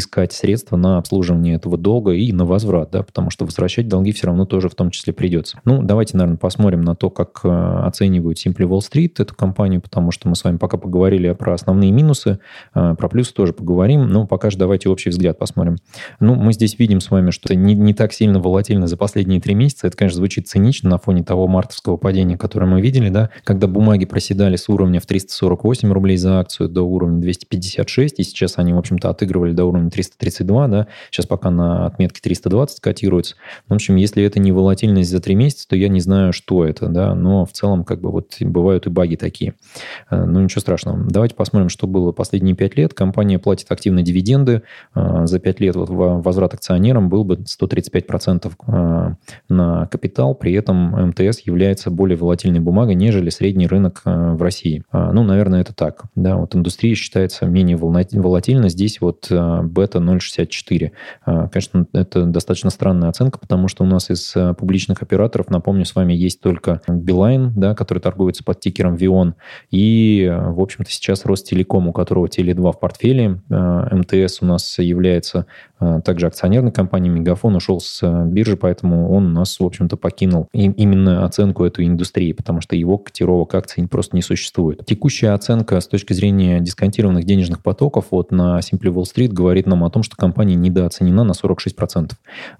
искать 0.00 0.32
средства 0.32 0.76
на 0.76 0.98
обслуживание 0.98 1.54
этого 1.54 1.78
долга 1.78 2.12
и 2.12 2.32
на 2.32 2.44
возврат, 2.44 2.90
да, 2.90 3.02
потому 3.02 3.30
что 3.30 3.44
возвращать 3.44 3.86
долги 3.88 4.12
все 4.12 4.26
равно 4.26 4.44
тоже 4.44 4.68
в 4.68 4.74
том 4.74 4.90
числе 4.90 5.12
придется. 5.12 5.60
Ну, 5.64 5.82
давайте, 5.82 6.16
наверное, 6.16 6.38
посмотрим 6.38 6.82
на 6.82 6.96
то, 6.96 7.10
как 7.10 7.40
э, 7.44 7.48
оценивают 7.84 8.38
Simply 8.38 8.66
Wall 8.66 8.80
Street 8.80 9.14
эту 9.18 9.34
компанию, 9.34 9.80
потому 9.80 10.10
что 10.10 10.28
мы 10.28 10.34
с 10.34 10.42
вами 10.42 10.56
пока 10.56 10.76
поговорили 10.76 11.32
про 11.32 11.54
основные 11.54 11.92
минусы, 11.92 12.40
э, 12.74 12.94
про 12.98 13.08
плюсы 13.08 13.32
тоже 13.32 13.52
поговорим, 13.52 14.08
но 14.08 14.26
пока 14.26 14.50
же 14.50 14.58
давайте 14.58 14.88
общий 14.88 15.10
взгляд 15.10 15.38
посмотрим. 15.38 15.76
Ну, 16.18 16.34
мы 16.34 16.52
здесь 16.52 16.78
видим 16.78 17.00
с 17.00 17.10
вами, 17.10 17.30
что 17.30 17.54
не, 17.54 17.74
не 17.74 17.94
так 17.94 18.12
сильно 18.12 18.40
волатильно 18.40 18.86
за 18.86 18.96
последние 18.96 19.40
три 19.40 19.54
месяца. 19.54 19.86
Это, 19.86 19.96
конечно, 19.96 20.16
звучит 20.16 20.48
цинично 20.48 20.90
на 20.90 20.98
фоне 20.98 21.22
того 21.22 21.46
мартовского 21.46 21.96
падения, 21.96 22.36
которое 22.36 22.66
мы 22.66 22.80
видели, 22.80 23.10
да, 23.10 23.30
когда 23.44 23.66
бумаги 23.66 24.06
проседали 24.06 24.56
с 24.56 24.68
уровня 24.68 25.00
в 25.00 25.06
348 25.06 25.92
рублей 25.92 26.16
за 26.16 26.40
акцию 26.40 26.68
до 26.68 26.82
уровня 26.82 27.20
256, 27.20 28.18
и 28.18 28.22
сейчас 28.22 28.54
они, 28.56 28.72
в 28.72 28.78
общем-то, 28.78 29.10
отыгрывали 29.10 29.52
до 29.52 29.64
уровня 29.64 29.89
332, 29.90 30.68
да, 30.68 30.86
сейчас 31.10 31.26
пока 31.26 31.50
на 31.50 31.86
отметке 31.86 32.20
320 32.22 32.80
котируется. 32.80 33.36
В 33.68 33.74
общем, 33.74 33.96
если 33.96 34.22
это 34.24 34.38
не 34.38 34.52
волатильность 34.52 35.10
за 35.10 35.20
три 35.20 35.34
месяца, 35.34 35.68
то 35.68 35.76
я 35.76 35.88
не 35.88 36.00
знаю, 36.00 36.32
что 36.32 36.64
это, 36.64 36.88
да, 36.88 37.14
но 37.14 37.44
в 37.44 37.52
целом 37.52 37.84
как 37.84 38.00
бы 38.00 38.10
вот 38.10 38.36
бывают 38.40 38.86
и 38.86 38.90
баги 38.90 39.16
такие. 39.16 39.54
Э, 40.10 40.24
ну, 40.24 40.40
ничего 40.40 40.60
страшного. 40.60 40.98
Давайте 41.08 41.34
посмотрим, 41.34 41.68
что 41.68 41.86
было 41.86 42.12
последние 42.12 42.54
пять 42.54 42.76
лет. 42.76 42.94
Компания 42.94 43.38
платит 43.38 43.70
активно 43.70 44.02
дивиденды. 44.02 44.62
Э, 44.94 45.26
за 45.26 45.38
пять 45.38 45.60
лет 45.60 45.76
вот 45.76 45.88
возврат 45.90 46.54
акционерам 46.54 47.08
был 47.08 47.24
бы 47.24 47.36
135% 47.36 48.52
э, 48.66 49.14
на 49.48 49.86
капитал, 49.86 50.34
при 50.34 50.52
этом 50.52 51.08
МТС 51.08 51.40
является 51.40 51.90
более 51.90 52.16
волатильной 52.16 52.60
бумагой, 52.60 52.94
нежели 52.94 53.30
средний 53.30 53.66
рынок 53.66 54.02
в 54.04 54.42
России. 54.42 54.84
Ну, 54.92 55.22
наверное, 55.22 55.60
это 55.60 55.74
так. 55.74 56.04
Да, 56.14 56.36
вот 56.36 56.54
индустрия 56.54 56.94
считается 56.94 57.46
менее 57.46 57.76
волатильной. 57.76 58.68
Здесь 58.68 59.00
вот 59.00 59.26
бета 59.80 59.98
0,64. 59.98 60.90
А, 61.24 61.48
конечно, 61.48 61.86
это 61.92 62.24
достаточно 62.24 62.70
странная 62.70 63.08
оценка, 63.08 63.38
потому 63.38 63.68
что 63.68 63.84
у 63.84 63.86
нас 63.86 64.10
из 64.10 64.32
а, 64.36 64.54
публичных 64.54 65.02
операторов, 65.02 65.48
напомню, 65.48 65.84
с 65.84 65.94
вами 65.94 66.12
есть 66.12 66.40
только 66.40 66.82
Билайн, 66.86 67.52
да, 67.56 67.74
который 67.74 68.00
торгуется 68.00 68.44
под 68.44 68.60
тикером 68.60 68.96
Вион, 68.96 69.34
и, 69.70 70.30
в 70.30 70.60
общем-то, 70.60 70.90
сейчас 70.90 71.24
Ростелеком, 71.24 71.88
у 71.88 71.92
которого 71.92 72.26
Теле2 72.26 72.72
в 72.72 72.80
портфеле. 72.80 73.40
МТС 73.48 74.42
у 74.42 74.46
нас 74.46 74.78
является 74.78 75.46
также 76.04 76.26
акционерной 76.26 76.72
компанией, 76.72 77.12
Мегафон 77.12 77.56
ушел 77.56 77.80
с 77.80 78.02
биржи, 78.26 78.56
поэтому 78.56 79.10
он 79.12 79.26
у 79.26 79.30
нас, 79.30 79.58
в 79.58 79.64
общем-то, 79.64 79.96
покинул 79.96 80.48
именно 80.52 81.24
оценку 81.24 81.64
этой 81.64 81.86
индустрии, 81.86 82.32
потому 82.32 82.60
что 82.60 82.76
его 82.76 82.98
котировок 82.98 83.54
акций 83.54 83.86
просто 83.88 84.16
не 84.16 84.22
существует. 84.22 84.84
Текущая 84.84 85.30
оценка 85.30 85.80
с 85.80 85.88
точки 85.88 86.12
зрения 86.12 86.60
дисконтированных 86.60 87.24
денежных 87.24 87.62
потоков 87.62 88.06
вот 88.10 88.30
на 88.30 88.58
Simply 88.58 88.92
Wall 88.92 89.04
Street 89.04 89.28
говорит 89.28 89.66
нам 89.70 89.84
о 89.84 89.90
том, 89.90 90.02
что 90.02 90.16
компания 90.16 90.54
недооценена 90.54 91.24
на 91.24 91.32
46%. 91.32 92.10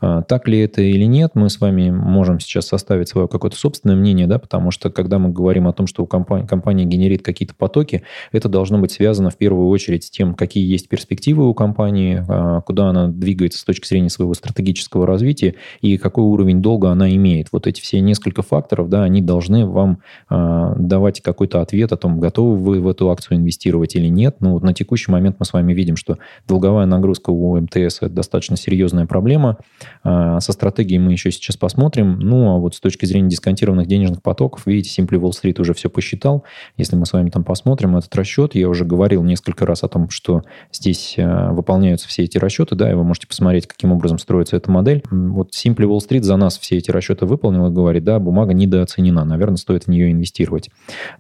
А, 0.00 0.22
так 0.22 0.48
ли 0.48 0.58
это 0.60 0.80
или 0.82 1.04
нет, 1.04 1.32
мы 1.34 1.50
с 1.50 1.60
вами 1.60 1.90
можем 1.90 2.40
сейчас 2.40 2.66
составить 2.66 3.08
свое 3.08 3.28
какое-то 3.28 3.56
собственное 3.56 3.96
мнение, 3.96 4.26
да, 4.26 4.38
потому 4.38 4.70
что 4.70 4.90
когда 4.90 5.18
мы 5.18 5.30
говорим 5.30 5.68
о 5.68 5.72
том, 5.72 5.86
что 5.86 6.02
у 6.02 6.06
компании, 6.06 6.46
компания 6.46 6.84
генерит 6.84 7.22
какие-то 7.22 7.54
потоки, 7.54 8.02
это 8.32 8.48
должно 8.48 8.78
быть 8.78 8.92
связано 8.92 9.30
в 9.30 9.36
первую 9.36 9.68
очередь 9.68 10.04
с 10.04 10.10
тем, 10.10 10.34
какие 10.34 10.66
есть 10.66 10.88
перспективы 10.88 11.48
у 11.48 11.54
компании, 11.54 12.24
а, 12.26 12.60
куда 12.62 12.88
она 12.88 13.08
двигается 13.08 13.58
с 13.58 13.64
точки 13.64 13.86
зрения 13.86 14.10
своего 14.10 14.34
стратегического 14.34 15.06
развития 15.06 15.56
и 15.80 15.98
какой 15.98 16.24
уровень 16.24 16.62
долга 16.62 16.90
она 16.90 17.14
имеет. 17.14 17.48
Вот 17.52 17.66
эти 17.66 17.80
все 17.80 18.00
несколько 18.00 18.42
факторов, 18.42 18.88
да, 18.88 19.02
они 19.02 19.20
должны 19.20 19.66
вам 19.66 19.98
э, 20.28 20.74
давать 20.78 21.20
какой-то 21.20 21.60
ответ 21.60 21.92
о 21.92 21.96
том, 21.96 22.20
готовы 22.20 22.56
вы 22.56 22.80
в 22.80 22.88
эту 22.88 23.10
акцию 23.10 23.38
инвестировать 23.38 23.94
или 23.96 24.08
нет. 24.08 24.36
Ну, 24.40 24.52
вот 24.52 24.62
на 24.62 24.74
текущий 24.74 25.10
момент 25.10 25.36
мы 25.38 25.46
с 25.46 25.52
вами 25.52 25.72
видим, 25.72 25.96
что 25.96 26.18
долговая 26.46 26.86
нагрузка 26.86 26.99
у 27.28 27.60
МТС– 27.60 27.98
это 28.00 28.10
достаточно 28.10 28.56
серьезная 28.56 29.06
проблема. 29.06 29.58
Э, 30.04 30.38
со 30.40 30.52
стратегией 30.52 30.98
мы 30.98 31.12
еще 31.12 31.30
сейчас 31.30 31.56
посмотрим. 31.56 32.18
Ну, 32.18 32.54
а 32.54 32.58
вот 32.58 32.74
с 32.74 32.80
точки 32.80 33.06
зрения 33.06 33.28
дисконтированных 33.28 33.86
денежных 33.86 34.22
потоков, 34.22 34.66
видите, 34.66 35.02
Simply 35.02 35.20
Wall 35.20 35.30
Street 35.30 35.60
уже 35.60 35.74
все 35.74 35.90
посчитал. 35.90 36.44
Если 36.76 36.96
мы 36.96 37.06
с 37.06 37.12
вами 37.12 37.30
там 37.30 37.44
посмотрим 37.44 37.96
этот 37.96 38.14
расчет, 38.16 38.54
я 38.54 38.68
уже 38.68 38.84
говорил 38.84 39.22
несколько 39.22 39.66
раз 39.66 39.82
о 39.82 39.88
том, 39.88 40.10
что 40.10 40.42
здесь 40.72 41.14
э, 41.16 41.50
выполняются 41.50 42.08
все 42.08 42.24
эти 42.24 42.38
расчеты, 42.38 42.76
да, 42.76 42.90
и 42.90 42.94
вы 42.94 43.04
можете 43.04 43.26
посмотреть, 43.26 43.66
каким 43.66 43.92
образом 43.92 44.18
строится 44.18 44.56
эта 44.56 44.70
модель. 44.70 45.02
Вот 45.10 45.50
Simply 45.54 45.86
Wall 45.86 45.98
Street 45.98 46.22
за 46.22 46.36
нас 46.36 46.58
все 46.58 46.76
эти 46.76 46.90
расчеты 46.90 47.26
выполнил 47.26 47.66
и 47.66 47.70
говорит, 47.70 48.04
да, 48.04 48.18
бумага 48.18 48.52
недооценена, 48.54 49.24
наверное, 49.24 49.56
стоит 49.56 49.84
в 49.84 49.88
нее 49.88 50.10
инвестировать. 50.10 50.70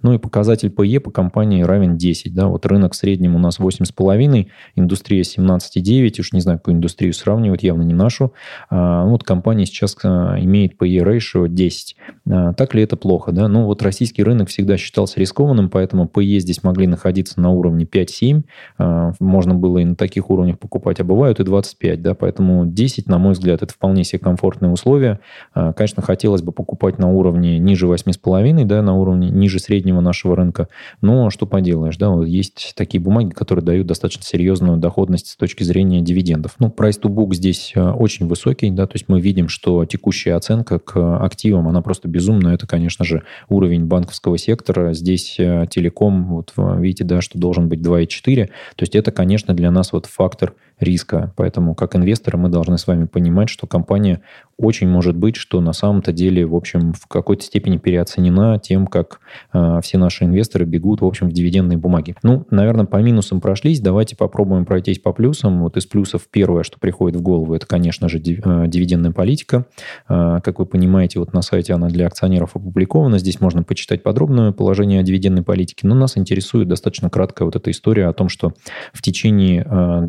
Ну 0.02 0.14
и 0.14 0.18
показатель 0.18 0.68
PE 0.68 1.00
по 1.00 1.10
компании 1.10 1.62
равен 1.62 1.96
10, 1.96 2.34
да, 2.34 2.48
вот 2.48 2.66
рынок 2.66 2.92
в 2.92 2.96
среднем 2.96 3.34
у 3.34 3.38
нас 3.38 3.58
8,5, 3.58 4.46
индустрия 4.76 5.24
17,9, 5.74 6.20
уж 6.20 6.32
не 6.32 6.40
знаю, 6.40 6.58
какую 6.58 6.76
индустрию 6.76 7.12
сравнивать, 7.12 7.62
явно 7.62 7.82
не 7.82 7.94
нашу. 7.94 8.32
А, 8.68 9.04
вот 9.04 9.24
компания 9.24 9.66
сейчас 9.66 9.96
а, 10.02 10.36
имеет 10.38 10.80
PE 10.80 11.02
ratio 11.04 11.48
10. 11.48 11.96
А, 12.28 12.52
так 12.54 12.74
ли 12.74 12.82
это 12.82 12.96
плохо, 12.96 13.32
да? 13.32 13.48
Ну 13.48 13.64
вот 13.64 13.82
российский 13.82 14.22
рынок 14.22 14.48
всегда 14.48 14.76
считался 14.76 15.20
рискованным, 15.20 15.70
поэтому 15.70 16.10
PE 16.12 16.38
здесь 16.38 16.62
могли 16.62 16.86
находиться 16.86 17.40
на 17.40 17.50
уровне 17.50 17.84
5-7, 17.84 18.42
а, 18.78 19.12
можно 19.20 19.54
было 19.54 19.78
и 19.78 19.84
на 19.84 19.96
таких 19.96 20.30
уровнях 20.30 20.58
покупать, 20.58 21.00
а 21.00 21.04
бывают 21.04 21.40
и 21.40 21.44
25, 21.44 22.02
да, 22.02 22.14
поэтому 22.14 22.66
10, 22.66 23.08
на 23.08 23.18
мой 23.18 23.32
взгляд, 23.32 23.62
это 23.62 23.72
вполне 23.72 24.04
себе 24.04 24.18
комфортные 24.18 24.70
условия. 24.70 25.20
Конечно, 25.54 26.02
хотелось 26.02 26.42
бы 26.42 26.52
покупать 26.52 26.98
на 26.98 27.10
уровне 27.10 27.58
ниже 27.58 27.86
8,5, 27.86 28.64
да, 28.64 28.82
на 28.82 28.94
уровне 28.94 29.30
ниже 29.30 29.58
среднего 29.58 30.00
нашего 30.00 30.36
рынка. 30.36 30.68
Но 31.00 31.30
что 31.30 31.46
поделаешь, 31.46 31.96
да, 31.96 32.10
вот 32.10 32.26
есть 32.26 32.74
такие 32.76 33.00
бумаги, 33.00 33.30
которые 33.30 33.64
дают 33.64 33.86
достаточно 33.86 34.22
серьезную 34.24 34.78
доходность 34.78 35.28
с 35.28 35.36
точки 35.36 35.49
зрения 35.58 36.00
дивидендов. 36.00 36.56
Ну, 36.58 36.68
price 36.68 37.00
to 37.00 37.08
book 37.08 37.34
здесь 37.34 37.72
а, 37.76 37.92
очень 37.92 38.26
высокий, 38.26 38.70
да, 38.70 38.86
то 38.86 38.94
есть 38.94 39.08
мы 39.08 39.20
видим, 39.20 39.48
что 39.48 39.84
текущая 39.84 40.34
оценка 40.34 40.78
к 40.78 41.24
активам, 41.24 41.68
она 41.68 41.82
просто 41.82 42.08
безумная. 42.08 42.54
Это, 42.54 42.66
конечно 42.66 43.04
же, 43.04 43.22
уровень 43.48 43.86
банковского 43.86 44.38
сектора. 44.38 44.92
Здесь 44.92 45.36
а, 45.38 45.66
телеком, 45.66 46.26
вот 46.26 46.52
видите, 46.56 47.04
да, 47.04 47.20
что 47.20 47.38
должен 47.38 47.68
быть 47.68 47.80
2,4. 47.80 48.46
То 48.46 48.82
есть 48.82 48.94
это, 48.94 49.10
конечно, 49.10 49.54
для 49.54 49.70
нас 49.70 49.92
вот 49.92 50.06
фактор 50.06 50.54
риска. 50.80 51.32
Поэтому 51.36 51.74
как 51.74 51.96
инвесторы 51.96 52.38
мы 52.38 52.48
должны 52.48 52.78
с 52.78 52.86
вами 52.86 53.04
понимать, 53.04 53.48
что 53.48 53.66
компания 53.66 54.20
очень 54.56 54.88
может 54.88 55.16
быть, 55.16 55.36
что 55.36 55.60
на 55.60 55.72
самом-то 55.72 56.12
деле, 56.12 56.46
в 56.46 56.54
общем, 56.54 56.92
в 56.92 57.06
какой-то 57.06 57.44
степени 57.44 57.78
переоценена 57.78 58.58
тем, 58.58 58.86
как 58.86 59.20
э, 59.52 59.80
все 59.82 59.98
наши 59.98 60.24
инвесторы 60.24 60.66
бегут, 60.66 61.00
в 61.00 61.06
общем, 61.06 61.28
в 61.28 61.32
дивидендные 61.32 61.78
бумаги. 61.78 62.14
Ну, 62.22 62.46
наверное, 62.50 62.84
по 62.84 62.98
минусам 62.98 63.40
прошлись. 63.40 63.80
Давайте 63.80 64.16
попробуем 64.16 64.66
пройтись 64.66 64.98
по 64.98 65.12
плюсам. 65.12 65.62
Вот 65.62 65.76
из 65.76 65.86
плюсов 65.86 66.28
первое, 66.30 66.62
что 66.62 66.78
приходит 66.78 67.18
в 67.18 67.22
голову, 67.22 67.54
это, 67.54 67.66
конечно 67.66 68.08
же, 68.08 68.18
э, 68.18 68.20
дивидендная 68.66 69.12
политика. 69.12 69.66
Э, 70.08 70.40
как 70.42 70.58
вы 70.58 70.66
понимаете, 70.66 71.20
вот 71.20 71.32
на 71.32 71.42
сайте 71.42 71.72
она 71.72 71.88
для 71.88 72.06
акционеров 72.06 72.56
опубликована. 72.56 73.18
Здесь 73.18 73.40
можно 73.40 73.62
почитать 73.62 74.02
подробное 74.02 74.52
положение 74.52 75.00
о 75.00 75.02
дивидендной 75.02 75.42
политике. 75.42 75.86
Но 75.86 75.94
нас 75.94 76.18
интересует 76.18 76.68
достаточно 76.68 77.08
краткая 77.08 77.46
вот 77.46 77.56
эта 77.56 77.70
история 77.70 78.06
о 78.06 78.12
том, 78.12 78.28
что 78.28 78.52
в 78.92 79.00
течение 79.00 79.66
э, 79.68 80.06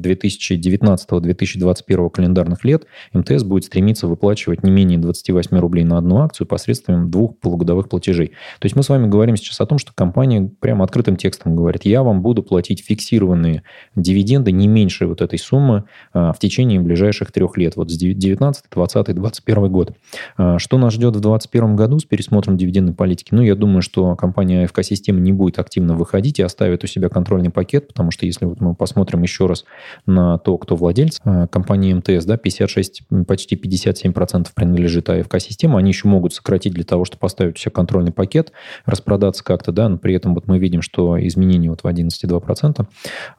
2019-2021 0.62 2.10
календарных 2.10 2.64
лет 2.64 2.86
МТС 3.14 3.44
будет 3.44 3.66
стремиться 3.66 4.08
выплачивать 4.08 4.64
не 4.64 4.72
менее 4.72 4.98
28 5.00 5.58
рублей 5.58 5.84
на 5.84 5.98
одну 5.98 6.20
акцию 6.20 6.48
посредством 6.48 7.10
двух 7.10 7.38
полугодовых 7.40 7.90
платежей. 7.90 8.30
То 8.60 8.66
есть 8.66 8.76
мы 8.76 8.84
с 8.84 8.90
вами 8.90 9.08
говорим 9.08 9.36
сейчас 9.36 9.60
о 9.62 9.66
том, 9.66 9.78
что 9.78 9.94
компания 9.94 10.50
прямо 10.60 10.86
открытым 10.86 11.16
текстом 11.16 11.56
говорит, 11.56 11.86
я 11.86 12.04
вам 12.04 12.22
буду 12.22 12.44
платить 12.44 12.84
фиксированные 12.84 13.64
дивиденды 13.96 14.52
не 14.52 14.68
меньше 14.68 15.08
вот 15.08 15.22
этой 15.22 15.40
суммы 15.40 15.86
а, 16.14 16.34
в 16.34 16.40
течение 16.40 16.80
ближайших 16.80 17.32
трех 17.32 17.58
лет, 17.58 17.76
вот 17.76 17.92
с 17.92 17.98
19, 17.98 18.66
20, 18.72 19.16
21 19.16 19.72
год. 19.72 19.94
А, 20.38 20.60
что 20.60 20.78
нас 20.78 20.94
ждет 20.94 21.16
в 21.16 21.22
2021 21.22 21.76
году 21.76 22.00
с 22.00 22.06
пересмотром 22.06 22.58
дивидендной 22.58 22.94
политики? 22.94 23.30
Ну, 23.32 23.42
я 23.42 23.56
думаю, 23.56 23.82
что 23.82 24.16
компания 24.16 24.66
АФК-система 24.66 25.20
не 25.20 25.32
будет 25.32 25.60
активно 25.60 25.96
выходить 25.96 26.40
и 26.40 26.44
оставит 26.44 26.84
у 26.84 26.88
себя 26.88 27.10
контрольный 27.10 27.50
пакет, 27.50 27.88
потому 27.88 28.12
что 28.12 28.26
если 28.26 28.46
вот 28.46 28.62
мы 28.62 28.76
посмотрим 28.76 29.24
еще 29.24 29.46
раз 29.46 29.66
на 30.06 30.38
то, 30.38 30.51
кто 30.58 30.76
владелец 30.76 31.20
а, 31.24 31.48
компании 31.48 31.94
МТС, 31.94 32.26
да, 32.26 32.38
56, 32.38 33.04
почти 33.28 33.56
57% 33.56 34.42
100% 34.42 34.48
принадлежит 34.54 35.10
АФК-система, 35.10 35.80
они 35.80 35.90
еще 35.90 36.08
могут 36.08 36.34
сократить 36.34 36.74
для 36.74 36.84
того, 36.84 37.06
чтобы 37.06 37.20
поставить 37.20 37.56
у 37.56 37.60
себя 37.60 37.72
контрольный 37.72 38.12
пакет, 38.12 38.52
распродаться 38.86 39.44
как-то, 39.44 39.72
да, 39.72 39.90
но 39.90 39.98
при 39.98 40.14
этом 40.16 40.34
вот 40.34 40.48
мы 40.48 40.60
видим, 40.60 40.82
что 40.82 41.20
изменения 41.28 41.70
вот 41.70 41.82
в 41.82 41.86
11,2%. 41.86 42.86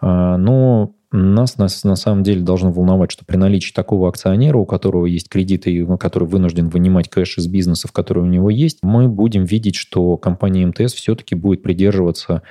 А, 0.00 0.36
но 0.36 0.94
нас, 1.12 1.58
нас 1.58 1.84
на 1.84 1.96
самом 1.96 2.22
деле 2.22 2.40
должно 2.40 2.72
волновать, 2.72 3.10
что 3.10 3.24
при 3.24 3.36
наличии 3.36 3.72
такого 3.72 4.08
акционера, 4.08 4.56
у 4.56 4.64
которого 4.64 5.06
есть 5.06 5.28
кредиты, 5.28 5.70
и 5.70 5.86
который 5.98 6.26
вынужден 6.26 6.68
вынимать 6.68 7.08
кэш 7.08 7.38
из 7.38 7.46
бизнесов, 7.46 7.92
которые 7.92 8.24
у 8.24 8.28
него 8.28 8.50
есть, 8.50 8.78
мы 8.82 9.08
будем 9.08 9.44
видеть, 9.44 9.76
что 9.76 10.16
компания 10.16 10.66
МТС 10.66 10.94
все-таки 10.94 11.34
будет 11.34 11.62
придерживаться 11.62 12.42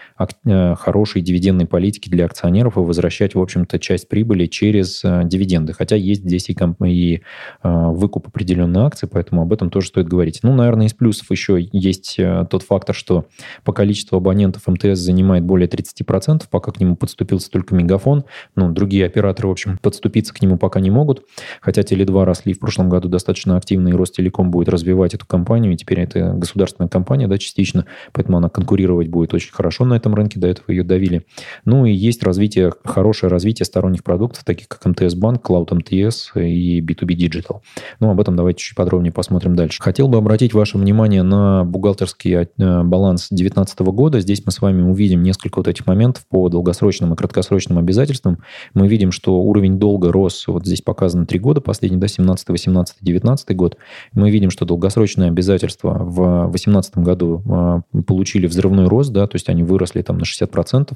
э, 0.45 0.75
хорошей 0.75 1.21
дивидендной 1.21 1.65
политики 1.65 2.09
для 2.09 2.25
акционеров 2.25 2.77
и 2.77 2.81
возвращать, 2.81 3.35
в 3.35 3.41
общем-то, 3.41 3.79
часть 3.79 4.07
прибыли 4.07 4.45
через 4.45 5.03
э, 5.03 5.21
дивиденды. 5.25 5.73
Хотя 5.73 5.95
есть 5.95 6.21
здесь 6.21 6.49
и, 6.49 6.55
и 6.85 7.15
э, 7.15 7.21
выкуп 7.63 8.27
определенной 8.27 8.81
акции, 8.81 9.07
поэтому 9.11 9.41
об 9.41 9.53
этом 9.53 9.69
тоже 9.69 9.87
стоит 9.87 10.07
говорить. 10.07 10.39
Ну, 10.43 10.53
наверное, 10.53 10.85
из 10.85 10.93
плюсов 10.93 11.31
еще 11.31 11.67
есть 11.71 12.19
тот 12.49 12.63
фактор, 12.63 12.95
что 12.95 13.25
по 13.63 13.73
количеству 13.73 14.17
абонентов 14.17 14.67
МТС 14.67 14.99
занимает 14.99 15.43
более 15.43 15.67
30%, 15.67 16.43
пока 16.49 16.71
к 16.71 16.79
нему 16.79 16.95
подступился 16.95 17.49
только 17.49 17.73
Мегафон 17.73 18.25
ну, 18.55 18.71
другие 18.71 19.05
операторы, 19.05 19.47
в 19.47 19.51
общем, 19.51 19.77
подступиться 19.81 20.33
к 20.33 20.41
нему 20.41 20.57
пока 20.57 20.79
не 20.79 20.89
могут. 20.89 21.23
Хотя 21.61 21.81
Теле2 21.81 22.23
росли 22.23 22.53
в 22.53 22.59
прошлом 22.59 22.89
году 22.89 23.07
достаточно 23.07 23.57
активно, 23.57 23.89
и 23.89 23.93
Ростелеком 23.93 24.51
будет 24.51 24.69
развивать 24.69 25.13
эту 25.13 25.25
компанию, 25.25 25.73
и 25.73 25.77
теперь 25.77 26.01
это 26.01 26.33
государственная 26.33 26.89
компания, 26.89 27.27
да, 27.27 27.37
частично, 27.37 27.85
поэтому 28.11 28.37
она 28.37 28.49
конкурировать 28.49 29.07
будет 29.07 29.33
очень 29.33 29.51
хорошо 29.53 29.85
на 29.85 29.95
этом 29.95 30.15
рынке, 30.15 30.39
до 30.39 30.47
этого 30.47 30.71
ее 30.71 30.83
давили. 30.83 31.25
Ну 31.65 31.85
и 31.85 31.91
есть 31.91 32.23
развитие, 32.23 32.71
хорошее 32.83 33.29
развитие 33.29 33.65
сторонних 33.65 34.03
продуктов, 34.03 34.43
таких 34.43 34.67
как 34.67 34.85
МТС 34.85 35.15
Банк, 35.15 35.47
Cloud 35.47 35.73
МТС 35.73 36.31
и 36.35 36.81
B2B 36.81 37.15
Digital. 37.15 37.61
Ну, 37.99 38.09
об 38.09 38.19
этом 38.19 38.35
давайте 38.35 38.59
чуть 38.59 38.75
подробнее 38.75 39.11
посмотрим 39.11 39.55
дальше. 39.55 39.81
Хотел 39.81 40.07
бы 40.07 40.17
обратить 40.17 40.53
ваше 40.53 40.77
внимание 40.77 41.23
на 41.23 41.63
бухгалтерский 41.63 42.35
э, 42.35 42.45
баланс 42.83 43.27
2019 43.29 43.79
года. 43.79 44.19
Здесь 44.19 44.43
мы 44.45 44.51
с 44.51 44.61
вами 44.61 44.81
увидим 44.81 45.23
несколько 45.23 45.59
вот 45.59 45.67
этих 45.67 45.85
моментов 45.87 46.25
по 46.29 46.49
долгосрочным 46.49 47.13
и 47.13 47.15
краткосрочным 47.15 47.77
обязательствам 47.77 48.39
мы 48.73 48.87
видим, 48.87 49.11
что 49.11 49.41
уровень 49.41 49.79
долга 49.79 50.11
рос, 50.11 50.47
вот 50.47 50.65
здесь 50.65 50.81
показано 50.81 51.25
3 51.25 51.39
года, 51.39 51.61
последний, 51.61 51.97
да, 51.97 52.07
17, 52.07 52.49
18, 52.49 52.97
19 53.01 53.55
год. 53.55 53.77
Мы 54.13 54.29
видим, 54.29 54.49
что 54.49 54.65
долгосрочные 54.65 55.29
обязательства 55.29 55.97
в 55.99 56.49
2018 56.49 56.97
году 56.97 57.43
а, 57.49 57.81
получили 58.05 58.47
взрывной 58.47 58.87
рост, 58.87 59.11
да, 59.11 59.27
то 59.27 59.35
есть 59.35 59.49
они 59.49 59.63
выросли 59.63 60.01
там 60.01 60.17
на 60.17 60.23
60%, 60.23 60.93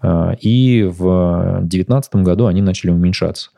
а, 0.00 0.32
и 0.40 0.82
в 0.82 1.60
2019 1.60 2.16
году 2.16 2.46
они 2.46 2.62
начали 2.62 2.90
уменьшаться. 2.90 3.50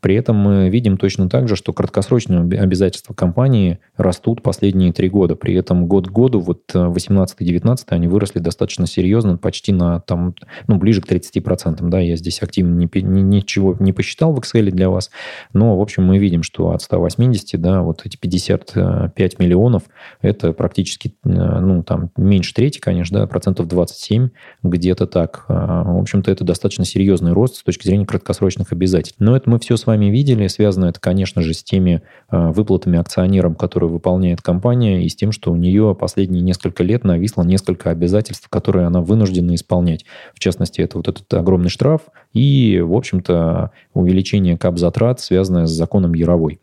При 0.00 0.14
этом 0.14 0.36
мы 0.36 0.68
видим 0.68 0.96
точно 0.96 1.28
так 1.28 1.48
же, 1.48 1.56
что 1.56 1.72
краткосрочные 1.72 2.40
обязательства 2.60 3.14
компании 3.14 3.78
растут 3.96 4.42
последние 4.42 4.92
три 4.92 5.08
года. 5.08 5.34
При 5.34 5.54
этом 5.54 5.86
год 5.86 6.08
к 6.08 6.12
году, 6.12 6.40
вот 6.40 6.62
18-19, 6.72 7.78
они 7.88 8.08
выросли 8.08 8.38
достаточно 8.38 8.86
серьезно, 8.86 9.36
почти 9.36 9.72
на 9.72 10.00
там, 10.00 10.34
ну, 10.66 10.76
ближе 10.76 11.02
к 11.02 11.10
30%. 11.10 11.76
Да, 11.88 11.98
я 12.00 12.16
здесь 12.16 12.42
активно 12.42 12.74
не 12.74 12.86
ничего 12.94 13.76
не 13.78 13.92
посчитал 13.92 14.32
в 14.32 14.38
Excel 14.38 14.70
для 14.70 14.90
вас, 14.90 15.10
но, 15.52 15.76
в 15.78 15.80
общем, 15.80 16.04
мы 16.04 16.18
видим, 16.18 16.42
что 16.42 16.70
от 16.70 16.82
180, 16.82 17.60
да, 17.60 17.82
вот 17.82 18.02
эти 18.04 18.16
55 18.16 19.38
миллионов, 19.38 19.84
это 20.20 20.52
практически, 20.52 21.14
ну, 21.24 21.82
там, 21.82 22.10
меньше 22.16 22.54
трети, 22.54 22.78
конечно, 22.78 23.20
да, 23.20 23.26
процентов 23.26 23.68
27, 23.68 24.30
где-то 24.62 25.06
так. 25.06 25.44
В 25.48 26.00
общем-то, 26.00 26.30
это 26.30 26.44
достаточно 26.44 26.84
серьезный 26.84 27.32
рост 27.32 27.56
с 27.56 27.62
точки 27.62 27.86
зрения 27.86 28.06
краткосрочных 28.06 28.72
обязательств. 28.72 29.20
Но 29.20 29.36
это 29.36 29.48
мы 29.50 29.58
все 29.58 29.76
с 29.76 29.86
вами 29.86 30.06
видели, 30.06 30.46
связано 30.46 30.86
это, 30.86 31.00
конечно 31.00 31.42
же, 31.42 31.54
с 31.54 31.62
теми 31.62 32.02
выплатами 32.30 32.98
акционерам, 32.98 33.54
которые 33.54 33.90
выполняет 33.90 34.42
компания, 34.42 35.04
и 35.04 35.08
с 35.08 35.16
тем, 35.16 35.32
что 35.32 35.52
у 35.52 35.56
нее 35.56 35.96
последние 35.98 36.42
несколько 36.42 36.82
лет 36.82 37.04
нависло 37.04 37.42
несколько 37.42 37.90
обязательств, 37.90 38.48
которые 38.48 38.86
она 38.86 39.00
вынуждена 39.00 39.54
исполнять. 39.54 40.04
В 40.34 40.40
частности, 40.40 40.80
это 40.80 40.98
вот 40.98 41.08
этот 41.08 41.32
огромный 41.34 41.70
штраф 41.70 42.02
и, 42.32 42.77
в 42.80 42.94
общем-то, 42.94 43.72
увеличение 43.94 44.56
кап-затрат, 44.56 45.20
связанное 45.20 45.66
с 45.66 45.70
законом 45.70 46.14
Яровой. 46.14 46.60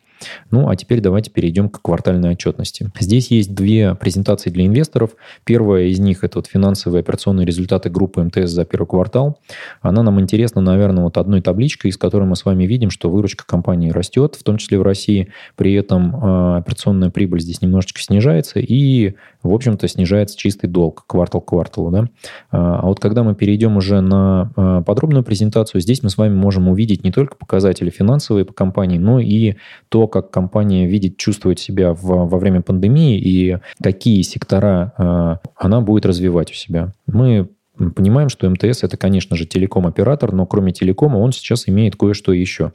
Ну, 0.51 0.69
а 0.69 0.75
теперь 0.75 1.01
давайте 1.01 1.31
перейдем 1.31 1.69
к 1.69 1.81
квартальной 1.81 2.31
отчетности. 2.31 2.91
Здесь 2.99 3.31
есть 3.31 3.53
две 3.53 3.95
презентации 3.95 4.49
для 4.49 4.65
инвесторов. 4.65 5.11
Первая 5.43 5.85
из 5.85 5.99
них– 5.99 6.19
это 6.23 6.39
вот 6.39 6.47
финансовые 6.47 7.01
операционные 7.01 7.45
результаты 7.45 7.89
группы 7.89 8.21
МТС 8.23 8.51
за 8.51 8.65
первый 8.65 8.87
квартал. 8.87 9.39
Она 9.81 10.03
нам 10.03 10.19
интересна, 10.19 10.61
наверное, 10.61 11.03
вот 11.03 11.17
одной 11.17 11.41
табличкой, 11.41 11.91
из 11.91 11.97
которой 11.97 12.25
мы 12.25 12.35
с 12.35 12.45
вами 12.45 12.65
видим, 12.65 12.89
что 12.89 13.09
выручка 13.09 13.45
компании 13.45 13.91
растет, 13.91 14.35
в 14.35 14.43
том 14.43 14.57
числе 14.57 14.79
в 14.79 14.83
России. 14.83 15.29
При 15.55 15.73
этом 15.73 16.15
э, 16.15 16.57
операционная 16.57 17.09
прибыль 17.09 17.41
здесь 17.41 17.61
немножечко 17.61 18.01
снижается, 18.01 18.59
и, 18.59 19.15
в 19.43 19.53
общем-то, 19.53 19.87
снижается 19.87 20.37
чистый 20.37 20.67
долг 20.67 21.05
квартал 21.07 21.41
к 21.41 21.49
кварталу. 21.49 21.91
Да? 21.91 22.09
А, 22.51 22.79
а 22.79 22.85
вот 22.85 22.99
когда 22.99 23.23
мы 23.23 23.35
перейдем 23.35 23.77
уже 23.77 24.01
на 24.01 24.51
э, 24.55 24.83
подробную 24.85 25.23
презентацию, 25.23 25.81
здесь 25.81 26.03
мы 26.03 26.09
с 26.09 26.17
вами 26.17 26.33
можем 26.33 26.67
увидеть 26.67 27.03
не 27.03 27.11
только 27.11 27.35
показатели 27.35 27.89
финансовые 27.89 28.45
по 28.45 28.53
компании, 28.53 28.97
но 28.97 29.19
и 29.19 29.55
то, 29.89 30.04
как 30.07 30.31
компания 30.31 30.85
видит, 30.85 31.17
чувствует 31.17 31.59
себя 31.59 31.93
в, 31.93 32.03
во 32.03 32.37
время 32.37 32.61
пандемии 32.61 33.17
и 33.19 33.57
какие 33.81 34.21
сектора 34.21 34.93
э, 34.97 35.47
она 35.55 35.81
будет 35.81 36.05
развивать 36.05 36.51
у 36.51 36.53
себя. 36.53 36.91
Мы 37.07 37.49
понимаем, 37.77 38.29
что 38.29 38.49
МТС 38.49 38.83
это, 38.83 38.97
конечно 38.97 39.35
же, 39.35 39.45
телеком-оператор, 39.45 40.31
но 40.31 40.45
кроме 40.45 40.71
телекома 40.71 41.17
он 41.17 41.31
сейчас 41.31 41.67
имеет 41.67 41.95
кое-что 41.95 42.33
еще. 42.33 42.73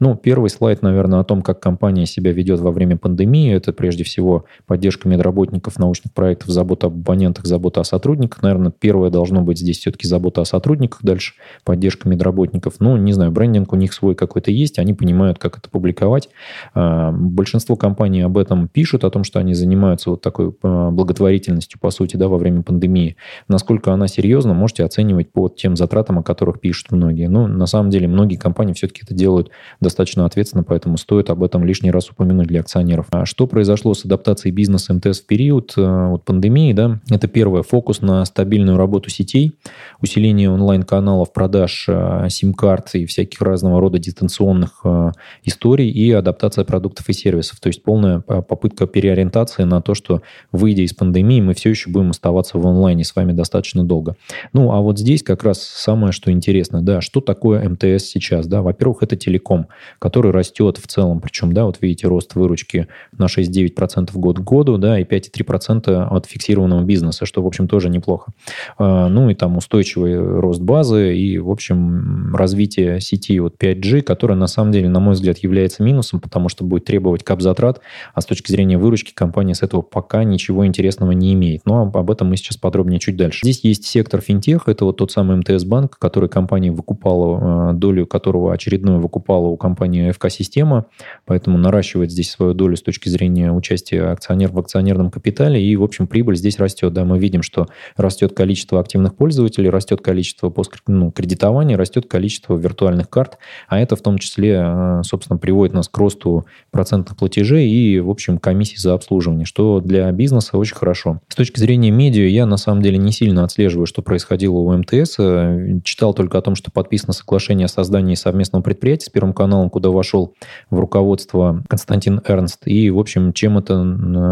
Ну, 0.00 0.14
первый 0.16 0.50
слайд, 0.50 0.82
наверное, 0.82 1.20
о 1.20 1.24
том, 1.24 1.42
как 1.42 1.60
компания 1.60 2.06
себя 2.06 2.32
ведет 2.32 2.60
во 2.60 2.70
время 2.70 2.96
пандемии. 2.96 3.52
Это 3.52 3.72
прежде 3.72 4.04
всего 4.04 4.44
поддержка 4.66 5.08
медработников, 5.08 5.78
научных 5.78 6.12
проектов, 6.12 6.48
забота 6.48 6.86
об 6.86 6.94
абонентах, 6.94 7.46
забота 7.46 7.80
о 7.80 7.84
сотрудниках. 7.84 8.42
Наверное, 8.42 8.72
первое 8.72 9.10
должно 9.10 9.42
быть 9.42 9.58
здесь 9.58 9.78
все-таки 9.78 10.06
забота 10.06 10.42
о 10.42 10.44
сотрудниках, 10.44 11.00
дальше 11.02 11.34
поддержка 11.64 12.08
медработников. 12.08 12.74
Ну, 12.80 12.96
не 12.96 13.12
знаю, 13.12 13.30
брендинг 13.30 13.72
у 13.72 13.76
них 13.76 13.92
свой 13.92 14.14
какой-то 14.14 14.50
есть, 14.50 14.78
они 14.78 14.94
понимают, 14.94 15.38
как 15.38 15.58
это 15.58 15.70
публиковать. 15.70 16.28
А, 16.74 17.12
большинство 17.12 17.76
компаний 17.76 18.22
об 18.22 18.38
этом 18.38 18.68
пишут, 18.68 19.04
о 19.04 19.10
том, 19.10 19.24
что 19.24 19.38
они 19.38 19.54
занимаются 19.54 20.10
вот 20.10 20.22
такой 20.22 20.54
а, 20.62 20.90
благотворительностью, 20.90 21.80
по 21.80 21.90
сути, 21.90 22.16
да, 22.16 22.28
во 22.28 22.38
время 22.38 22.62
пандемии. 22.62 23.16
Насколько 23.48 23.92
она 23.92 24.08
серьезна, 24.08 24.37
серьезно 24.38 24.54
можете 24.54 24.84
оценивать 24.84 25.32
по 25.32 25.48
тем 25.48 25.76
затратам, 25.76 26.18
о 26.20 26.22
которых 26.22 26.60
пишут 26.60 26.92
многие. 26.92 27.28
Но 27.28 27.48
на 27.48 27.66
самом 27.66 27.90
деле 27.90 28.06
многие 28.06 28.36
компании 28.36 28.72
все-таки 28.72 29.02
это 29.02 29.12
делают 29.12 29.50
достаточно 29.80 30.24
ответственно, 30.26 30.62
поэтому 30.62 30.96
стоит 30.96 31.30
об 31.30 31.42
этом 31.42 31.64
лишний 31.64 31.90
раз 31.90 32.10
упомянуть 32.10 32.46
для 32.46 32.60
акционеров. 32.60 33.06
А 33.10 33.26
что 33.26 33.48
произошло 33.48 33.94
с 33.94 34.04
адаптацией 34.04 34.54
бизнеса 34.54 34.94
МТС 34.94 35.20
в 35.20 35.26
период 35.26 35.74
э, 35.76 36.08
вот, 36.08 36.24
пандемии? 36.24 36.72
Да? 36.72 37.00
Это 37.10 37.26
первое, 37.26 37.62
фокус 37.62 38.00
на 38.00 38.24
стабильную 38.24 38.78
работу 38.78 39.10
сетей, 39.10 39.58
усиление 40.00 40.50
онлайн-каналов 40.50 41.32
продаж 41.32 41.86
э, 41.88 42.28
сим-карт 42.28 42.94
и 42.94 43.06
всяких 43.06 43.40
разного 43.42 43.80
рода 43.80 43.98
дистанционных 43.98 44.80
э, 44.84 45.10
историй 45.42 45.90
и 45.90 46.12
адаптация 46.12 46.64
продуктов 46.64 47.08
и 47.08 47.12
сервисов. 47.12 47.58
То 47.58 47.68
есть 47.68 47.82
полная 47.82 48.20
попытка 48.20 48.86
переориентации 48.86 49.64
на 49.64 49.82
то, 49.82 49.94
что 49.94 50.22
выйдя 50.52 50.82
из 50.82 50.92
пандемии, 50.92 51.40
мы 51.40 51.54
все 51.54 51.70
еще 51.70 51.90
будем 51.90 52.10
оставаться 52.10 52.58
в 52.58 52.66
онлайне 52.66 53.02
с 53.02 53.16
вами 53.16 53.32
достаточно 53.32 53.82
долго. 53.82 54.14
Ну, 54.52 54.72
а 54.72 54.80
вот 54.80 54.98
здесь 54.98 55.22
как 55.22 55.44
раз 55.44 55.62
самое, 55.62 56.12
что 56.12 56.30
интересно, 56.30 56.82
да, 56.82 57.00
что 57.00 57.20
такое 57.20 57.68
МТС 57.68 58.04
сейчас, 58.04 58.46
да, 58.46 58.62
во-первых, 58.62 59.02
это 59.02 59.16
телеком, 59.16 59.68
который 59.98 60.32
растет 60.32 60.78
в 60.78 60.86
целом, 60.86 61.20
причем, 61.20 61.52
да, 61.52 61.64
вот 61.64 61.78
видите, 61.80 62.06
рост 62.06 62.34
выручки 62.34 62.88
на 63.16 63.26
6,9% 63.26 64.10
год 64.14 64.38
к 64.38 64.42
году, 64.42 64.78
да, 64.78 64.98
и 64.98 65.04
5,3% 65.04 66.08
от 66.08 66.26
фиксированного 66.26 66.82
бизнеса, 66.82 67.26
что, 67.26 67.42
в 67.42 67.46
общем, 67.46 67.68
тоже 67.68 67.88
неплохо. 67.88 68.32
А, 68.78 69.08
ну, 69.08 69.30
и 69.30 69.34
там 69.34 69.56
устойчивый 69.56 70.18
рост 70.18 70.60
базы 70.60 71.16
и, 71.16 71.38
в 71.38 71.50
общем, 71.50 72.34
развитие 72.34 73.00
сети 73.00 73.38
вот 73.40 73.54
5G, 73.58 74.02
которая, 74.02 74.36
на 74.36 74.46
самом 74.46 74.72
деле, 74.72 74.88
на 74.88 75.00
мой 75.00 75.14
взгляд, 75.14 75.38
является 75.38 75.82
минусом, 75.82 76.20
потому 76.20 76.48
что 76.48 76.64
будет 76.64 76.84
требовать 76.84 77.24
кап-затрат, 77.24 77.80
а 78.14 78.20
с 78.20 78.26
точки 78.26 78.50
зрения 78.50 78.78
выручки 78.78 79.12
компания 79.12 79.54
с 79.54 79.62
этого 79.62 79.82
пока 79.82 80.24
ничего 80.24 80.66
интересного 80.66 81.12
не 81.12 81.32
имеет. 81.34 81.66
Но 81.66 81.82
об 81.82 82.10
этом 82.10 82.28
мы 82.28 82.36
сейчас 82.36 82.56
подробнее 82.56 83.00
чуть 83.00 83.16
дальше. 83.16 83.40
Здесь 83.42 83.64
есть 83.64 83.84
сектор 83.86 84.17
финтех, 84.20 84.68
это 84.68 84.84
вот 84.84 84.96
тот 84.96 85.10
самый 85.10 85.36
МТС-банк, 85.36 85.98
который 85.98 86.28
компания 86.28 86.70
выкупала, 86.70 87.70
э, 87.70 87.74
долю 87.74 88.06
которого 88.06 88.52
очередную 88.52 89.00
выкупала 89.00 89.46
у 89.48 89.56
компании 89.56 90.10
ФК-система, 90.10 90.86
поэтому 91.24 91.58
наращивает 91.58 92.10
здесь 92.10 92.30
свою 92.30 92.54
долю 92.54 92.76
с 92.76 92.82
точки 92.82 93.08
зрения 93.08 93.52
участия 93.52 94.04
акционеров 94.04 94.54
в 94.54 94.58
акционерном 94.58 95.10
капитале, 95.10 95.62
и, 95.62 95.76
в 95.76 95.82
общем, 95.82 96.06
прибыль 96.06 96.36
здесь 96.36 96.58
растет. 96.58 96.92
Да, 96.92 97.04
мы 97.04 97.18
видим, 97.18 97.42
что 97.42 97.66
растет 97.96 98.34
количество 98.34 98.80
активных 98.80 99.14
пользователей, 99.14 99.70
растет 99.70 100.00
количество 100.00 100.52
ну, 100.86 101.10
кредитования, 101.10 101.76
растет 101.76 102.06
количество 102.06 102.56
виртуальных 102.56 103.08
карт, 103.08 103.38
а 103.68 103.78
это 103.78 103.96
в 103.96 104.00
том 104.00 104.18
числе, 104.18 104.62
э, 104.64 105.02
собственно, 105.04 105.38
приводит 105.38 105.74
нас 105.74 105.88
к 105.88 105.96
росту 105.98 106.46
процентных 106.70 107.16
платежей 107.16 107.68
и, 107.68 108.00
в 108.00 108.10
общем, 108.10 108.38
комиссий 108.38 108.78
за 108.78 108.94
обслуживание, 108.94 109.44
что 109.44 109.80
для 109.80 110.10
бизнеса 110.12 110.58
очень 110.58 110.76
хорошо. 110.76 111.20
С 111.28 111.34
точки 111.34 111.58
зрения 111.58 111.90
медиа 111.90 112.26
я, 112.26 112.46
на 112.46 112.56
самом 112.56 112.82
деле, 112.82 112.98
не 112.98 113.12
сильно 113.12 113.44
отслеживаю, 113.44 113.86
что 113.86 114.02
происходило 114.08 114.54
у 114.54 114.72
МТС. 114.74 115.16
Э, 115.18 115.80
читал 115.84 116.14
только 116.14 116.38
о 116.38 116.40
том, 116.40 116.54
что 116.54 116.70
подписано 116.70 117.12
соглашение 117.12 117.66
о 117.66 117.68
создании 117.68 118.14
совместного 118.14 118.62
предприятия 118.62 119.04
с 119.04 119.10
Первым 119.10 119.34
каналом, 119.34 119.68
куда 119.68 119.90
вошел 119.90 120.34
в 120.70 120.78
руководство 120.78 121.62
Константин 121.68 122.22
Эрнст. 122.26 122.66
И, 122.66 122.88
в 122.88 122.98
общем, 122.98 123.34
чем 123.34 123.58
это 123.58 123.78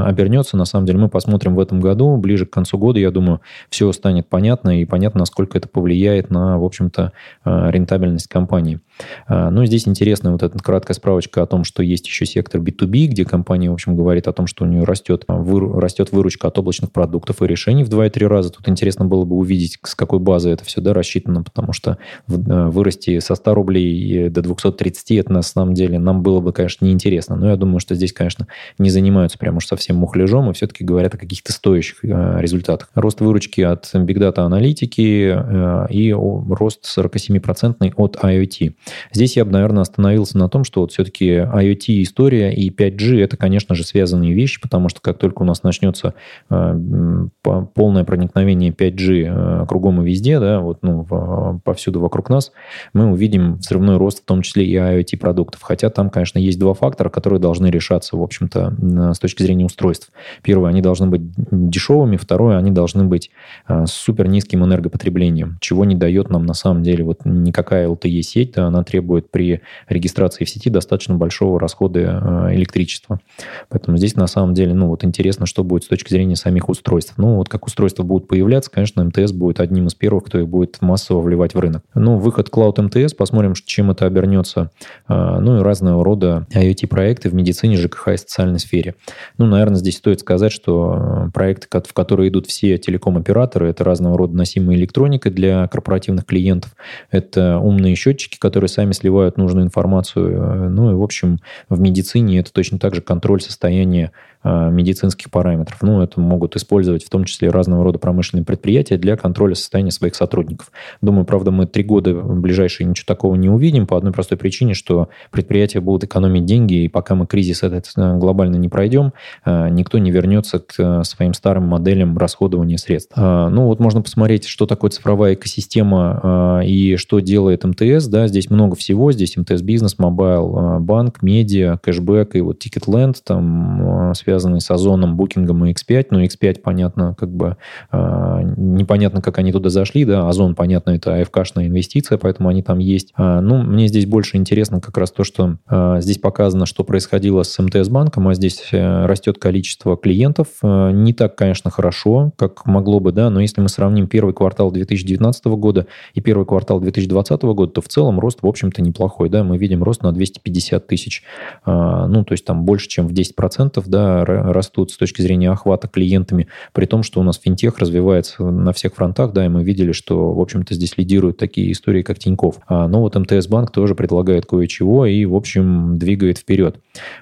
обернется, 0.07 0.57
на 0.57 0.65
самом 0.65 0.87
деле, 0.87 0.99
мы 0.99 1.11
посмотрим 1.11 1.55
в 1.55 1.61
этом 1.61 1.81
году. 1.81 2.17
Ближе 2.17 2.47
к 2.47 2.51
концу 2.51 2.79
года, 2.79 2.99
я 2.99 3.11
думаю, 3.11 3.43
все 3.69 3.93
станет 3.93 4.31
понятно, 4.31 4.81
и 4.81 4.87
понятно, 4.87 5.21
насколько 5.21 5.59
это 5.59 5.69
повлияет 5.69 6.31
на, 6.31 6.59
в 6.59 6.65
общем-то, 6.65 7.13
э, 7.45 7.71
рентабельность 7.71 8.29
компании. 8.29 8.81
Э, 9.29 9.51
ну, 9.51 9.67
здесь 9.67 9.87
интересная 9.87 10.33
вот 10.33 10.43
эта 10.43 10.59
краткая 10.59 10.95
справочка 10.95 11.43
о 11.43 11.47
том, 11.47 11.65
что 11.65 11.83
есть 11.83 12.07
еще 12.07 12.25
сектор 12.25 12.63
B2B, 12.63 13.09
где 13.09 13.27
компания, 13.27 13.71
в 13.71 13.75
общем, 13.75 13.95
говорит 13.95 14.27
о 14.27 14.33
том, 14.33 14.47
что 14.47 14.65
у 14.65 14.67
нее 14.67 14.85
растет, 14.85 15.27
растет 15.29 16.13
выручка 16.13 16.49
от 16.49 16.59
облачных 16.59 16.93
продуктов 16.93 17.43
и 17.43 17.47
решений 17.47 17.85
в 17.85 17.91
2-3 17.91 18.27
раза. 18.27 18.51
Тут 18.51 18.67
интересно 18.71 19.05
было 19.05 19.27
бы 19.27 19.37
увидеть 19.37 19.66
видеть, 19.67 19.79
с 19.83 19.95
какой 19.95 20.19
базы 20.19 20.51
это 20.51 20.65
все 20.65 20.81
да, 20.81 20.95
рассчитано, 20.95 21.43
потому 21.43 21.73
что 21.73 21.99
э, 22.29 22.33
вырасти 22.69 23.19
со 23.19 23.35
100 23.35 23.55
рублей 23.55 24.29
до 24.29 24.43
230, 24.43 25.13
это 25.13 25.33
на 25.33 25.43
самом 25.43 25.75
деле 25.75 25.99
нам 25.99 26.23
было 26.23 26.41
бы, 26.41 26.53
конечно, 26.53 26.85
неинтересно. 26.85 27.37
Но 27.37 27.51
я 27.51 27.57
думаю, 27.57 27.81
что 27.81 27.95
здесь, 27.95 28.13
конечно, 28.13 28.47
не 28.79 28.91
занимаются 28.91 29.39
прям 29.39 29.57
уж 29.57 29.67
совсем 29.67 29.97
мухляжом 29.97 30.51
и 30.51 30.55
все-таки 30.55 30.85
говорят 30.85 31.15
о 31.15 31.19
каких-то 31.19 31.53
стоящих 31.53 32.05
э, 32.05 32.41
результатах. 32.41 32.91
Рост 32.95 33.21
выручки 33.21 33.61
от 33.61 33.85
Big 33.95 34.19
Data 34.19 34.41
аналитики 34.41 35.35
э, 35.35 35.87
и 35.91 36.13
рост 36.13 36.85
47% 36.97 37.93
от 37.97 38.17
IoT. 38.17 38.75
Здесь 39.13 39.37
я 39.37 39.45
бы, 39.45 39.53
наверное, 39.53 39.83
остановился 39.83 40.39
на 40.39 40.49
том, 40.49 40.65
что 40.65 40.81
вот 40.81 40.93
все-таки 40.93 41.31
IoT 41.31 42.03
история 42.03 42.53
и 42.55 42.71
5G 42.71 43.23
это, 43.23 43.37
конечно 43.37 43.75
же, 43.75 43.85
связанные 43.85 44.33
вещи, 44.33 44.61
потому 44.61 44.89
что 44.89 45.01
как 45.01 45.19
только 45.19 45.43
у 45.43 45.45
нас 45.45 45.63
начнется 45.63 46.15
полное 46.49 48.05
проникновение 48.05 48.71
5G 48.71 49.46
кругом 49.69 50.03
и 50.03 50.07
везде, 50.07 50.41
да, 50.41 50.61
вот, 50.61 50.79
ну, 50.83 51.61
повсюду 51.65 52.01
вокруг 52.01 52.31
нас, 52.31 52.53
мы 52.93 53.11
увидим 53.11 53.57
взрывной 53.57 53.97
рост, 53.97 54.23
в 54.23 54.25
том 54.25 54.43
числе 54.43 54.65
и 54.65 54.77
IoT-продуктов. 54.77 55.63
Хотя 55.63 55.91
там, 55.91 56.11
конечно, 56.11 56.39
есть 56.39 56.59
два 56.59 56.75
фактора, 56.75 57.09
которые 57.09 57.41
должны 57.41 57.67
решаться, 57.69 58.17
в 58.17 58.23
общем-то, 58.23 59.13
с 59.15 59.19
точки 59.19 59.43
зрения 59.43 59.65
устройств. 59.65 60.11
Первое, 60.43 60.71
они 60.71 60.83
должны 60.83 61.07
быть 61.07 61.23
дешевыми. 61.51 62.17
Второе, 62.17 62.59
они 62.59 62.71
должны 62.71 63.05
быть 63.05 63.31
а, 63.67 63.87
с 63.87 63.93
супер 63.93 64.29
низким 64.29 64.65
энергопотреблением, 64.65 65.59
чего 65.61 65.85
не 65.85 65.95
дает 65.95 66.31
нам 66.31 66.47
на 66.47 66.55
самом 66.55 66.83
деле 66.83 67.05
вот 67.05 67.21
никакая 67.25 67.89
LTE-сеть. 67.89 68.53
Да, 68.53 68.67
она 68.67 68.83
требует 68.85 69.31
при 69.31 69.61
регистрации 69.89 70.45
в 70.45 70.51
сети 70.51 70.71
достаточно 70.71 71.15
большого 71.15 71.59
расхода 71.61 72.21
а, 72.23 72.55
электричества. 72.55 73.21
Поэтому 73.69 73.97
здесь 73.97 74.17
на 74.17 74.27
самом 74.27 74.55
деле, 74.55 74.75
ну, 74.75 74.89
вот 74.89 75.05
интересно, 75.05 75.47
что 75.47 75.65
будет 75.65 75.85
с 75.85 75.89
точки 75.89 76.11
зрения 76.11 76.37
самих 76.37 76.69
устройств. 76.69 77.15
Ну, 77.17 77.37
вот 77.37 77.49
как 77.49 77.67
устройства 77.67 78.03
будут 78.03 78.29
появляться, 78.29 78.71
конечно, 78.71 79.05
МТС 79.05 79.33
будет 79.37 79.61
одним 79.61 79.87
из 79.87 79.95
первых, 79.95 80.25
кто 80.25 80.39
их 80.39 80.49
будет 80.49 80.81
массово 80.81 81.21
вливать 81.21 81.55
в 81.55 81.59
рынок. 81.59 81.83
Ну, 81.95 82.19
выход 82.19 82.49
Cloud 82.51 82.81
МТС, 82.81 83.15
посмотрим, 83.15 83.55
чем 83.55 83.91
это 83.91 84.07
обернется. 84.07 84.71
А, 85.07 85.41
ну 85.41 85.59
и 85.59 85.63
разного 85.63 86.05
рода 86.05 86.47
IoT-проекты 86.53 87.29
в 87.29 87.35
медицине, 87.35 87.77
ЖКХ 87.77 88.09
и 88.09 88.17
социальной 88.17 88.59
сфере. 88.59 88.95
Ну, 89.39 89.47
наверное, 89.47 89.77
здесь 89.77 89.97
стоит 89.97 90.21
сказать, 90.21 90.53
что 90.53 91.31
проекты, 91.33 91.69
в 91.71 91.93
которые 91.93 92.31
идут 92.31 92.47
все 92.47 92.79
телеком-операторы, 92.79 93.69
это 93.69 93.85
разного 93.85 94.19
рода 94.19 94.37
носимая 94.37 94.77
электроника 94.77 95.31
для 95.31 95.69
корпоративных 95.69 96.25
клиентов, 96.25 96.75
это 97.11 97.59
умные 97.59 97.95
счетчики, 97.95 98.39
которые 98.39 98.69
сами 98.69 98.93
сливают 98.93 99.37
нужную 99.37 99.67
информацию. 99.67 100.71
Ну 100.71 100.91
и, 100.91 100.95
в 100.95 101.03
общем, 101.03 101.39
в 101.69 101.81
медицине 101.81 102.41
это 102.41 102.53
точно 102.53 102.79
так 102.79 102.95
же 102.95 103.03
контроль 103.03 103.41
состояния 103.41 104.13
а, 104.49 104.71
медицинских 104.71 105.29
параметров. 105.31 105.79
Ну, 105.83 106.01
это 106.03 106.21
могут 106.21 106.55
использовать 106.55 107.05
в 107.05 107.11
том 107.11 107.25
числе 107.25 107.51
разного 107.51 107.83
рода 107.83 107.99
промышленные 107.99 108.45
предприятия 108.45 108.97
для 108.97 109.17
контроля 109.27 109.57
состояния 109.57 109.91
своих 109.91 110.15
сотрудников. 110.15 110.71
Думаю, 111.03 111.25
правда, 111.25 111.51
мы 111.51 111.67
три 111.67 111.83
года 111.83 112.15
ближайшие 112.15 112.87
ничего 112.87 113.07
такого 113.09 113.35
не 113.35 113.49
увидим 113.49 113.89
по 113.89 113.97
одной 113.97 114.13
простой 114.13 114.39
причине, 114.39 114.75
что 114.75 115.09
предприятия 115.33 115.81
будут 115.81 116.05
экономить 116.05 116.45
деньги, 116.45 116.85
и 116.85 116.89
пока 116.89 117.17
мы 117.17 117.27
кризис 117.27 117.65
этот 117.65 117.91
э, 117.97 118.17
глобально 118.19 118.55
не 118.55 118.69
пройдем, 118.69 119.13
э, 119.45 119.69
никто 119.71 119.99
не 119.99 120.13
вернется 120.13 120.61
к 120.61 120.75
э, 120.79 121.03
своим 121.03 121.35
старым 121.35 121.65
моделям 121.65 122.17
расходования 122.17 122.77
средств. 122.77 123.17
Ну, 123.17 123.67
вот 123.67 123.81
можно 123.81 124.01
посмотреть, 124.01 124.47
что 124.47 124.67
такое 124.67 124.91
цифровая 124.91 125.35
экосистема 125.35 126.63
и 126.65 126.97
что 126.97 127.21
делает 127.21 127.65
МТС. 127.65 128.07
Да, 128.07 128.29
здесь 128.29 128.51
много 128.51 128.77
всего. 128.77 129.11
Здесь 129.11 129.37
МТС 129.37 129.63
Бизнес, 129.63 129.99
Mobile, 129.99 130.79
Банк, 130.81 131.23
Медиа, 131.23 131.79
Кэшбэк 131.83 132.37
и 132.37 132.41
вот 132.41 132.65
Ticketland, 132.65 133.17
там 133.25 134.06
связанные 134.15 134.61
с 134.61 134.71
Озоном, 134.71 135.17
Booking 135.17 135.54
ом 135.54 135.65
и 135.65 135.73
X5. 135.73 136.07
Ну, 136.11 136.23
X5, 136.23 136.61
понятно, 136.61 137.15
как 137.19 137.31
бы 137.31 137.57
э, 137.93 138.41
непонятно, 138.57 139.23
как 139.23 139.39
они 139.39 139.53
туда 139.53 139.71
зашли, 139.71 140.05
да, 140.05 140.29
Озон, 140.29 140.55
понятно, 140.55 140.91
это 140.91 141.15
АФКшная 141.15 141.67
инвестиция, 141.67 142.19
поэтому 142.19 142.49
они 142.49 142.63
там 142.63 142.79
есть. 142.79 143.13
А, 143.17 143.41
ну, 143.41 143.63
мне 143.63 143.89
здесь 143.89 144.07
больше 144.07 144.37
интересно 144.37 144.81
как 144.81 144.97
раз 144.99 145.11
то, 145.11 145.25
что 145.25 145.57
а, 145.67 146.01
здесь 146.01 146.19
показано, 146.19 146.67
что 146.67 146.85
происходило 146.85 147.43
с 147.43 147.59
МТС 147.59 147.89
банком, 147.89 148.29
а 148.29 148.35
здесь 148.35 148.69
растет 148.73 149.39
количество 149.39 149.97
клиентов. 149.97 150.49
Не 150.63 151.13
так, 151.13 151.37
конечно, 151.37 151.71
хорошо, 151.71 152.33
как 152.37 152.67
могло 152.67 153.01
бы, 153.01 153.13
да, 153.13 153.31
но 153.31 153.41
если 153.41 153.61
мы 153.61 153.69
сравним 153.69 154.07
первый 154.07 154.35
квартал 154.35 154.71
2019 154.71 155.45
года 155.47 155.87
и 156.15 156.21
первый 156.21 156.47
квартал 156.47 156.81
2020 156.81 157.43
года, 157.43 157.73
то 157.73 157.81
в 157.81 157.89
целом 157.89 158.21
рост, 158.21 158.43
в 158.43 158.47
общем-то, 158.47 158.83
неплохой, 158.83 159.29
да, 159.29 159.45
мы 159.45 159.59
видим 159.59 159.83
рост 159.83 160.03
на 160.03 160.13
250 160.13 160.87
тысяч, 160.87 161.23
а, 161.65 162.07
ну, 162.07 162.25
то 162.25 162.33
есть 162.33 162.45
там 162.45 162.65
больше, 162.65 162.89
чем 162.89 163.09
в 163.09 163.13
10%, 163.13 163.83
да, 163.87 163.96
растут 163.97 164.91
с 164.91 164.97
точки 164.97 165.23
зрения 165.23 165.51
охвата 165.51 165.89
клиентами, 165.89 166.49
при 166.73 166.87
том, 166.87 167.03
что 167.03 167.21
у 167.21 167.23
нас 167.23 167.39
финтех 167.39 167.79
развивается 167.79 168.45
на 168.45 168.73
всех 168.73 168.95
фронтах, 168.95 169.33
да, 169.33 169.47
и 169.47 169.49
мы 169.49 169.65
видели, 169.65 169.93
что, 169.93 170.33
в 170.33 170.41
общем-то, 170.41 170.75
здесь 170.75 170.97
лидируют 170.97 171.37
такие 171.37 171.73
истории, 171.73 172.03
как 172.03 172.19
Тиньков. 172.19 172.57
А, 172.69 172.89
но 172.89 173.01
вот 173.01 173.17
МТС 173.17 173.47
Банк 173.49 173.71
тоже 173.71 173.95
предлагает 173.95 174.47
кое-чего 174.47 175.07
и, 175.07 175.25
в 175.25 175.35
общем, 175.35 175.99
двигает 175.99 176.39
вперед. 176.39 176.79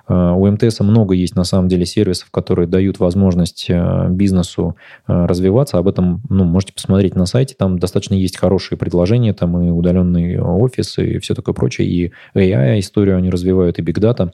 А, 0.06 0.34
у 0.34 0.46
МТС 0.50 0.80
много 0.80 1.14
есть, 1.14 1.36
на 1.36 1.44
самом 1.44 1.68
деле, 1.68 1.86
сервисов, 1.86 2.30
которые 2.30 2.66
дают 2.66 2.98
возможность 2.98 3.66
а, 3.70 4.08
бизнесу 4.08 4.76
а, 5.06 5.26
развиваться. 5.26 5.78
Об 5.78 5.88
этом, 5.88 6.22
ну, 6.28 6.44
можете 6.44 6.72
посмотреть 6.72 7.14
на 7.14 7.26
сайте, 7.26 7.54
там 7.56 7.78
достаточно 7.78 8.14
есть 8.14 8.36
хорошие 8.36 8.78
предложения, 8.78 9.32
там 9.32 9.60
и 9.60 9.70
удаленный 9.70 10.40
офис, 10.40 10.98
и 10.98 11.18
все 11.18 11.34
такое 11.34 11.54
прочее, 11.54 11.88
и 11.88 12.12
AI-историю 12.34 13.16
они 13.16 13.30
развивают, 13.30 13.78
и 13.78 13.82
Big 13.82 14.00
Data. 14.00 14.30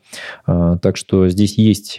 А, 0.46 0.76
так 0.78 0.96
что 0.96 1.28
здесь 1.28 1.58
есть 1.58 1.96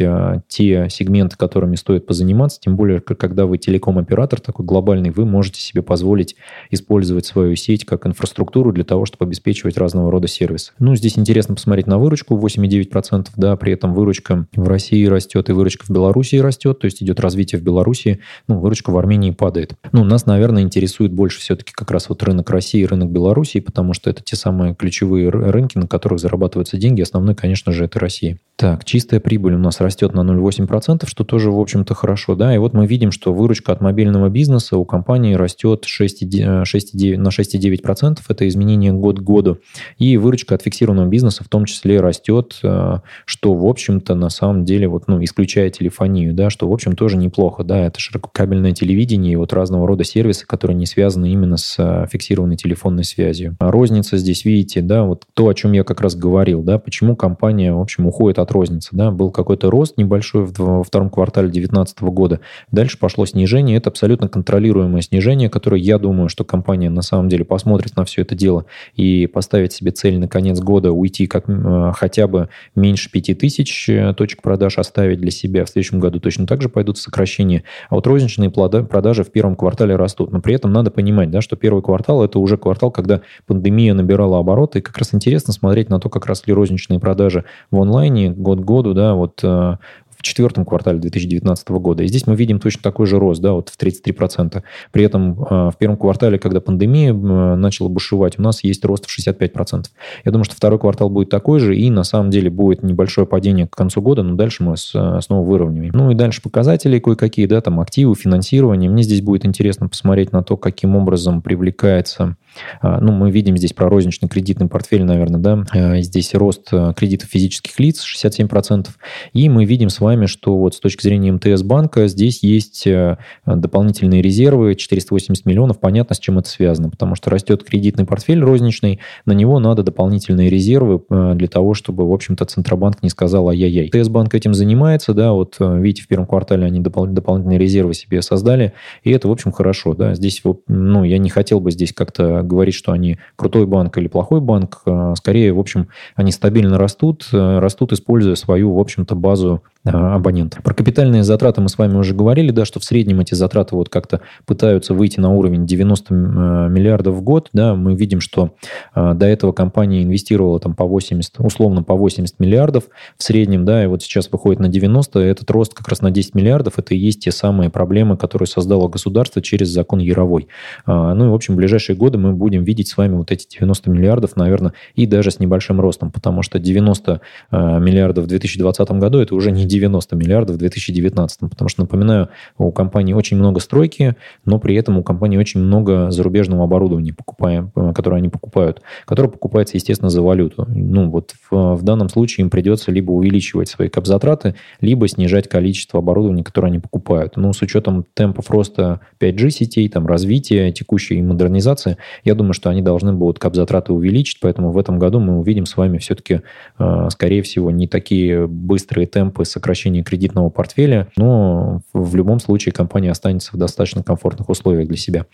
те 0.47 0.87
сегменты, 0.89 1.37
которыми 1.37 1.75
стоит 1.75 2.05
позаниматься, 2.05 2.59
тем 2.59 2.75
более, 2.75 2.99
когда 3.01 3.45
вы 3.45 3.57
телеком-оператор 3.57 4.39
такой 4.39 4.65
глобальный, 4.65 5.09
вы 5.11 5.25
можете 5.25 5.61
себе 5.61 5.81
позволить 5.81 6.35
использовать 6.69 7.25
свою 7.25 7.55
сеть 7.55 7.85
как 7.85 8.05
инфраструктуру 8.05 8.71
для 8.71 8.83
того, 8.83 9.05
чтобы 9.05 9.25
обеспечивать 9.25 9.77
разного 9.77 10.11
рода 10.11 10.27
сервисы. 10.27 10.73
Ну, 10.79 10.95
здесь 10.95 11.17
интересно 11.17 11.55
посмотреть 11.55 11.87
на 11.87 11.97
выручку 11.97 12.37
8,9%, 12.37 13.27
да, 13.35 13.55
при 13.55 13.73
этом 13.73 13.93
выручка 13.93 14.47
в 14.55 14.67
России 14.67 15.05
растет 15.05 15.49
и 15.49 15.53
выручка 15.53 15.85
в 15.85 15.89
Беларуси 15.89 16.35
растет, 16.37 16.79
то 16.79 16.85
есть 16.85 17.01
идет 17.03 17.19
развитие 17.19 17.59
в 17.59 17.63
Беларуси, 17.63 18.19
ну, 18.47 18.59
выручка 18.59 18.91
в 18.91 18.97
Армении 18.97 19.31
падает. 19.31 19.73
Ну, 19.91 20.03
нас, 20.03 20.25
наверное, 20.25 20.63
интересует 20.63 21.11
больше 21.11 21.39
все-таки 21.39 21.71
как 21.73 21.91
раз 21.91 22.09
вот 22.09 22.23
рынок 22.23 22.49
России 22.49 22.81
и 22.81 22.85
рынок 22.85 23.09
Беларуси, 23.09 23.59
потому 23.59 23.93
что 23.93 24.09
это 24.09 24.23
те 24.23 24.35
самые 24.35 24.75
ключевые 24.75 25.29
рынки, 25.29 25.77
на 25.77 25.87
которых 25.87 26.19
зарабатываются 26.19 26.77
деньги. 26.77 27.01
Основной, 27.01 27.35
конечно 27.35 27.71
же, 27.71 27.85
это 27.85 27.99
Россия. 27.99 28.37
Так, 28.55 28.85
чистая 28.85 29.19
прибыль 29.19 29.55
у 29.55 29.57
нас 29.57 29.81
растет 29.81 30.13
на 30.13 30.20
0,8 30.21 30.61
8%, 30.71 31.07
что 31.07 31.23
тоже, 31.23 31.51
в 31.51 31.59
общем-то, 31.59 31.93
хорошо. 31.93 32.35
Да? 32.35 32.53
И 32.53 32.57
вот 32.57 32.73
мы 32.73 32.85
видим, 32.85 33.11
что 33.11 33.33
выручка 33.33 33.71
от 33.71 33.81
мобильного 33.81 34.29
бизнеса 34.29 34.77
у 34.77 34.85
компании 34.85 35.33
растет 35.33 35.85
6,9, 35.85 36.63
6,9, 36.63 37.17
на 37.17 37.29
6,9%. 37.29 38.19
Это 38.27 38.47
изменение 38.47 38.93
год 38.93 39.19
к 39.19 39.23
году. 39.23 39.57
И 39.97 40.17
выручка 40.17 40.55
от 40.55 40.61
фиксированного 40.61 41.07
бизнеса 41.07 41.43
в 41.43 41.49
том 41.49 41.65
числе 41.65 41.99
растет, 41.99 42.59
э, 42.63 42.99
что, 43.25 43.53
в 43.53 43.65
общем-то, 43.65 44.15
на 44.15 44.29
самом 44.29 44.65
деле, 44.65 44.87
вот, 44.87 45.07
ну, 45.07 45.23
исключая 45.23 45.69
телефонию, 45.69 46.33
да, 46.33 46.49
что, 46.49 46.69
в 46.69 46.73
общем, 46.73 46.95
тоже 46.95 47.17
неплохо. 47.17 47.63
Да? 47.63 47.79
Это 47.85 47.99
ширококабельное 47.99 48.73
телевидение 48.73 49.33
и 49.33 49.35
вот 49.35 49.53
разного 49.53 49.87
рода 49.87 50.03
сервисы, 50.03 50.45
которые 50.45 50.77
не 50.77 50.85
связаны 50.85 51.31
именно 51.31 51.57
с 51.57 51.75
э, 51.77 52.07
фиксированной 52.11 52.57
телефонной 52.57 53.03
связью. 53.03 53.55
А 53.59 53.71
розница 53.71 54.17
здесь, 54.17 54.45
видите, 54.45 54.81
да, 54.81 55.03
вот 55.03 55.25
то, 55.33 55.47
о 55.47 55.53
чем 55.53 55.71
я 55.73 55.83
как 55.83 56.01
раз 56.01 56.15
говорил, 56.15 56.61
да, 56.63 56.79
почему 56.79 57.15
компания, 57.15 57.73
в 57.73 57.79
общем, 57.79 58.07
уходит 58.07 58.39
от 58.39 58.51
розницы. 58.51 58.89
Да? 58.91 59.11
Был 59.11 59.31
какой-то 59.31 59.69
рост 59.69 59.97
небольшой 60.11 60.45
во 60.57 60.83
втором 60.83 61.09
квартале 61.09 61.47
2019 61.47 62.01
года. 62.01 62.41
Дальше 62.71 62.97
пошло 62.97 63.25
снижение. 63.25 63.77
Это 63.77 63.89
абсолютно 63.89 64.27
контролируемое 64.27 65.01
снижение, 65.01 65.49
которое, 65.49 65.79
я 65.79 65.97
думаю, 65.97 66.27
что 66.27 66.43
компания 66.43 66.89
на 66.89 67.01
самом 67.01 67.29
деле 67.29 67.45
посмотрит 67.45 67.95
на 67.95 68.03
все 68.03 68.21
это 68.23 68.35
дело 68.35 68.65
и 68.95 69.27
поставит 69.27 69.71
себе 69.71 69.91
цель 69.91 70.19
на 70.19 70.27
конец 70.27 70.59
года 70.59 70.91
уйти 70.91 71.27
как 71.27 71.45
э, 71.47 71.91
хотя 71.95 72.27
бы 72.27 72.49
меньше 72.75 73.09
5000 73.09 73.89
э, 73.89 74.13
точек 74.13 74.41
продаж 74.41 74.77
оставить 74.77 75.19
для 75.19 75.31
себя. 75.31 75.63
В 75.63 75.69
следующем 75.69 75.99
году 75.99 76.19
точно 76.19 76.45
так 76.45 76.61
же 76.61 76.67
пойдут 76.67 76.97
сокращения. 76.97 77.63
А 77.89 77.95
вот 77.95 78.05
розничные 78.05 78.49
продажи 78.49 79.23
в 79.23 79.31
первом 79.31 79.55
квартале 79.55 79.95
растут. 79.95 80.31
Но 80.31 80.41
при 80.41 80.55
этом 80.55 80.73
надо 80.73 80.91
понимать, 80.91 81.31
да, 81.31 81.41
что 81.41 81.55
первый 81.55 81.81
квартал– 81.81 82.23
это 82.25 82.39
уже 82.39 82.57
квартал, 82.57 82.91
когда 82.91 83.21
пандемия 83.47 83.93
набирала 83.93 84.39
обороты. 84.39 84.79
И 84.79 84.81
как 84.81 84.97
раз 84.97 85.13
интересно 85.13 85.53
смотреть 85.53 85.89
на 85.89 85.99
то, 85.99 86.09
как 86.09 86.25
росли 86.25 86.53
розничные 86.53 86.99
продажи 86.99 87.45
в 87.69 87.79
онлайне 87.79 88.29
год 88.29 88.59
к 88.59 88.63
году. 88.65 88.93
Да, 88.93 89.13
вот 89.13 89.39
э, 89.43 89.77
в 90.21 90.23
четвертом 90.23 90.65
квартале 90.65 90.99
2019 90.99 91.69
года. 91.69 92.03
И 92.03 92.07
здесь 92.07 92.27
мы 92.27 92.35
видим 92.35 92.59
точно 92.59 92.83
такой 92.83 93.07
же 93.07 93.17
рост, 93.17 93.41
да, 93.41 93.53
вот 93.53 93.69
в 93.69 93.77
33%. 93.77 94.61
При 94.91 95.03
этом 95.03 95.45
а, 95.49 95.71
в 95.71 95.77
первом 95.77 95.97
квартале, 95.97 96.37
когда 96.37 96.61
пандемия 96.61 97.11
начала 97.11 97.89
бушевать, 97.89 98.37
у 98.37 98.43
нас 98.43 98.63
есть 98.63 98.85
рост 98.85 99.07
в 99.07 99.19
65%. 99.19 99.85
Я 100.23 100.31
думаю, 100.31 100.45
что 100.45 100.55
второй 100.55 100.77
квартал 100.77 101.09
будет 101.09 101.29
такой 101.29 101.59
же, 101.59 101.75
и 101.75 101.89
на 101.89 102.03
самом 102.03 102.29
деле 102.29 102.51
будет 102.51 102.83
небольшое 102.83 103.25
падение 103.25 103.67
к 103.67 103.75
концу 103.75 104.01
года, 104.01 104.21
но 104.21 104.35
дальше 104.35 104.63
мы 104.63 104.77
снова 104.77 105.43
выровняем. 105.43 105.91
Ну 105.93 106.11
и 106.11 106.15
дальше 106.15 106.41
показатели 106.43 106.99
кое-какие, 106.99 107.47
да, 107.47 107.59
там 107.61 107.79
активы, 107.79 108.13
финансирование. 108.13 108.91
Мне 108.91 109.01
здесь 109.01 109.21
будет 109.21 109.43
интересно 109.43 109.89
посмотреть 109.89 110.31
на 110.31 110.43
то, 110.43 110.55
каким 110.55 110.95
образом 110.95 111.41
привлекается 111.41 112.35
а, 112.81 112.99
ну, 112.99 113.11
мы 113.11 113.31
видим 113.31 113.57
здесь 113.57 113.73
про 113.73 113.89
розничный 113.89 114.27
кредитный 114.27 114.67
портфель, 114.67 115.03
наверное, 115.03 115.39
да, 115.39 115.63
а, 115.71 116.01
здесь 116.01 116.33
рост 116.33 116.69
кредитов 116.95 117.29
физических 117.29 117.79
лиц 117.79 118.03
67%, 118.03 118.87
и 119.33 119.49
мы 119.49 119.65
видим 119.65 119.89
с 119.89 119.99
вами 119.99 120.10
вами, 120.11 120.25
что 120.25 120.57
вот 120.57 120.75
с 120.75 120.79
точки 120.79 121.03
зрения 121.03 121.31
МТС 121.31 121.63
банка 121.63 122.07
здесь 122.07 122.43
есть 122.43 122.85
э, 122.85 123.17
дополнительные 123.45 124.21
резервы, 124.21 124.75
480 124.75 125.45
миллионов. 125.45 125.79
Понятно, 125.79 126.15
с 126.15 126.19
чем 126.19 126.37
это 126.37 126.49
связано, 126.49 126.89
потому 126.89 127.15
что 127.15 127.29
растет 127.29 127.63
кредитный 127.63 128.05
портфель 128.05 128.41
розничный, 128.41 128.99
на 129.25 129.31
него 129.31 129.59
надо 129.59 129.83
дополнительные 129.83 130.49
резервы 130.49 131.01
э, 131.09 131.33
для 131.35 131.47
того, 131.47 131.73
чтобы, 131.73 132.05
в 132.09 132.11
общем-то, 132.11 132.43
Центробанк 132.43 133.01
не 133.03 133.09
сказал 133.09 133.47
ай-яй-яй. 133.47 133.89
МТС 133.93 134.09
банк 134.09 134.35
этим 134.35 134.53
занимается, 134.53 135.13
да, 135.13 135.31
вот 135.31 135.55
э, 135.61 135.79
видите, 135.79 136.03
в 136.03 136.07
первом 136.09 136.25
квартале 136.25 136.65
они 136.65 136.81
допол- 136.81 137.07
дополнительные 137.07 137.57
резервы 137.57 137.93
себе 137.93 138.21
создали, 138.21 138.73
и 139.03 139.11
это, 139.11 139.29
в 139.29 139.31
общем, 139.31 139.53
хорошо, 139.53 139.93
да. 139.93 140.13
Здесь, 140.13 140.43
ну, 140.67 141.05
я 141.05 141.19
не 141.19 141.29
хотел 141.29 141.61
бы 141.61 141.71
здесь 141.71 141.93
как-то 141.93 142.41
говорить, 142.41 142.75
что 142.75 142.91
они 142.91 143.17
крутой 143.37 143.65
банк 143.65 143.97
или 143.97 144.07
плохой 144.07 144.41
банк, 144.41 144.83
скорее, 145.15 145.53
в 145.53 145.59
общем, 145.59 145.87
они 146.15 146.33
стабильно 146.33 146.77
растут, 146.77 147.29
растут, 147.31 147.93
используя 147.93 148.35
свою, 148.35 148.73
в 148.73 148.79
общем-то, 148.79 149.15
базу 149.15 149.63
абонента. 149.83 150.61
Про 150.61 150.73
капитальные 150.73 151.23
затраты 151.23 151.61
мы 151.61 151.69
с 151.69 151.77
вами 151.77 151.95
уже 151.95 152.13
говорили, 152.13 152.51
да, 152.51 152.65
что 152.65 152.79
в 152.79 152.83
среднем 152.83 153.19
эти 153.19 153.33
затраты 153.33 153.75
вот 153.75 153.89
как-то 153.89 154.21
пытаются 154.45 154.93
выйти 154.93 155.19
на 155.19 155.31
уровень 155.31 155.65
90 155.65 156.13
миллиардов 156.13 157.15
в 157.15 157.21
год. 157.21 157.49
Да, 157.53 157.75
мы 157.75 157.95
видим, 157.95 158.21
что 158.21 158.55
э, 158.95 159.13
до 159.15 159.25
этого 159.25 159.51
компания 159.53 160.03
инвестировала 160.03 160.59
там 160.59 160.75
по 160.75 160.85
80, 160.85 161.39
условно 161.39 161.81
по 161.83 161.95
80 161.95 162.39
миллиардов 162.39 162.85
в 163.17 163.23
среднем, 163.23 163.65
да, 163.65 163.83
и 163.83 163.87
вот 163.87 164.03
сейчас 164.03 164.31
выходит 164.31 164.59
на 164.59 164.67
90, 164.67 165.19
этот 165.19 165.49
рост 165.49 165.73
как 165.73 165.87
раз 165.87 166.01
на 166.01 166.11
10 166.11 166.35
миллиардов, 166.35 166.77
это 166.77 166.93
и 166.93 166.97
есть 166.97 167.23
те 167.23 167.31
самые 167.31 167.69
проблемы, 167.69 168.17
которые 168.17 168.47
создало 168.47 168.87
государство 168.87 169.41
через 169.41 169.69
закон 169.69 169.99
Яровой. 169.99 170.47
Ну 170.85 171.25
и, 171.25 171.29
в 171.29 171.33
общем, 171.33 171.55
в 171.55 171.57
ближайшие 171.57 171.95
годы 171.95 172.17
мы 172.17 172.33
будем 172.33 172.63
видеть 172.63 172.87
с 172.87 172.97
вами 172.97 173.15
вот 173.15 173.31
эти 173.31 173.47
90 173.47 173.89
миллиардов, 173.89 174.35
наверное, 174.35 174.73
и 174.95 175.05
даже 175.05 175.31
с 175.31 175.39
небольшим 175.39 175.79
ростом, 175.79 176.11
потому 176.11 176.43
что 176.43 176.59
90 176.59 177.21
миллиардов 177.51 178.25
в 178.25 178.27
2020 178.27 178.91
году 178.91 179.19
это 179.19 179.35
уже 179.35 179.51
не 179.51 179.65
90 179.71 180.15
миллиардов 180.15 180.55
в 180.55 180.59
2019. 180.59 181.39
Потому 181.49 181.69
что, 181.69 181.81
напоминаю, 181.81 182.29
у 182.57 182.71
компании 182.71 183.13
очень 183.13 183.37
много 183.37 183.59
стройки, 183.59 184.15
но 184.45 184.59
при 184.59 184.75
этом 184.75 184.97
у 184.97 185.03
компании 185.03 185.37
очень 185.37 185.61
много 185.61 186.11
зарубежного 186.11 186.63
оборудования, 186.63 187.13
покупаем, 187.13 187.71
э, 187.75 187.93
которое 187.93 188.17
они 188.17 188.29
покупают, 188.29 188.81
которое 189.05 189.29
покупается, 189.29 189.77
естественно, 189.77 190.09
за 190.09 190.21
валюту. 190.21 190.65
Ну, 190.69 191.09
вот 191.09 191.33
в, 191.49 191.75
в 191.75 191.83
данном 191.83 192.09
случае 192.09 192.43
им 192.43 192.49
придется 192.49 192.91
либо 192.91 193.11
увеличивать 193.11 193.69
свои 193.69 193.89
капзатраты, 193.89 194.55
либо 194.79 195.07
снижать 195.07 195.47
количество 195.47 195.99
оборудования, 195.99 196.43
которое 196.43 196.67
они 196.67 196.79
покупают. 196.79 197.37
Ну, 197.37 197.53
с 197.53 197.61
учетом 197.61 198.05
темпов 198.13 198.49
роста 198.51 199.01
5G 199.19 199.49
сетей, 199.49 199.89
там, 199.89 200.07
развития, 200.07 200.71
текущей 200.71 201.21
модернизации, 201.21 201.97
я 202.23 202.35
думаю, 202.35 202.53
что 202.53 202.69
они 202.69 202.81
должны 202.81 203.13
будут 203.13 203.39
капзатраты 203.39 203.93
увеличить, 203.93 204.39
поэтому 204.41 204.71
в 204.71 204.77
этом 204.77 204.99
году 204.99 205.19
мы 205.19 205.39
увидим 205.39 205.65
с 205.65 205.77
вами 205.77 205.97
все-таки, 205.97 206.41
э, 206.79 207.07
скорее 207.11 207.41
всего, 207.41 207.71
не 207.71 207.87
такие 207.87 208.47
быстрые 208.47 209.07
темпы 209.07 209.45
сокращения 209.61 210.03
кредитного 210.03 210.49
портфеля, 210.49 211.07
но 211.15 211.81
в 211.93 212.15
любом 212.15 212.39
случае 212.39 212.73
компания 212.73 213.11
останется 213.11 213.51
в 213.53 213.57
достаточно 213.57 214.01
комфортных 214.01 214.49
условиях 214.49 214.87
для 214.87 214.97
себя. 214.97 215.27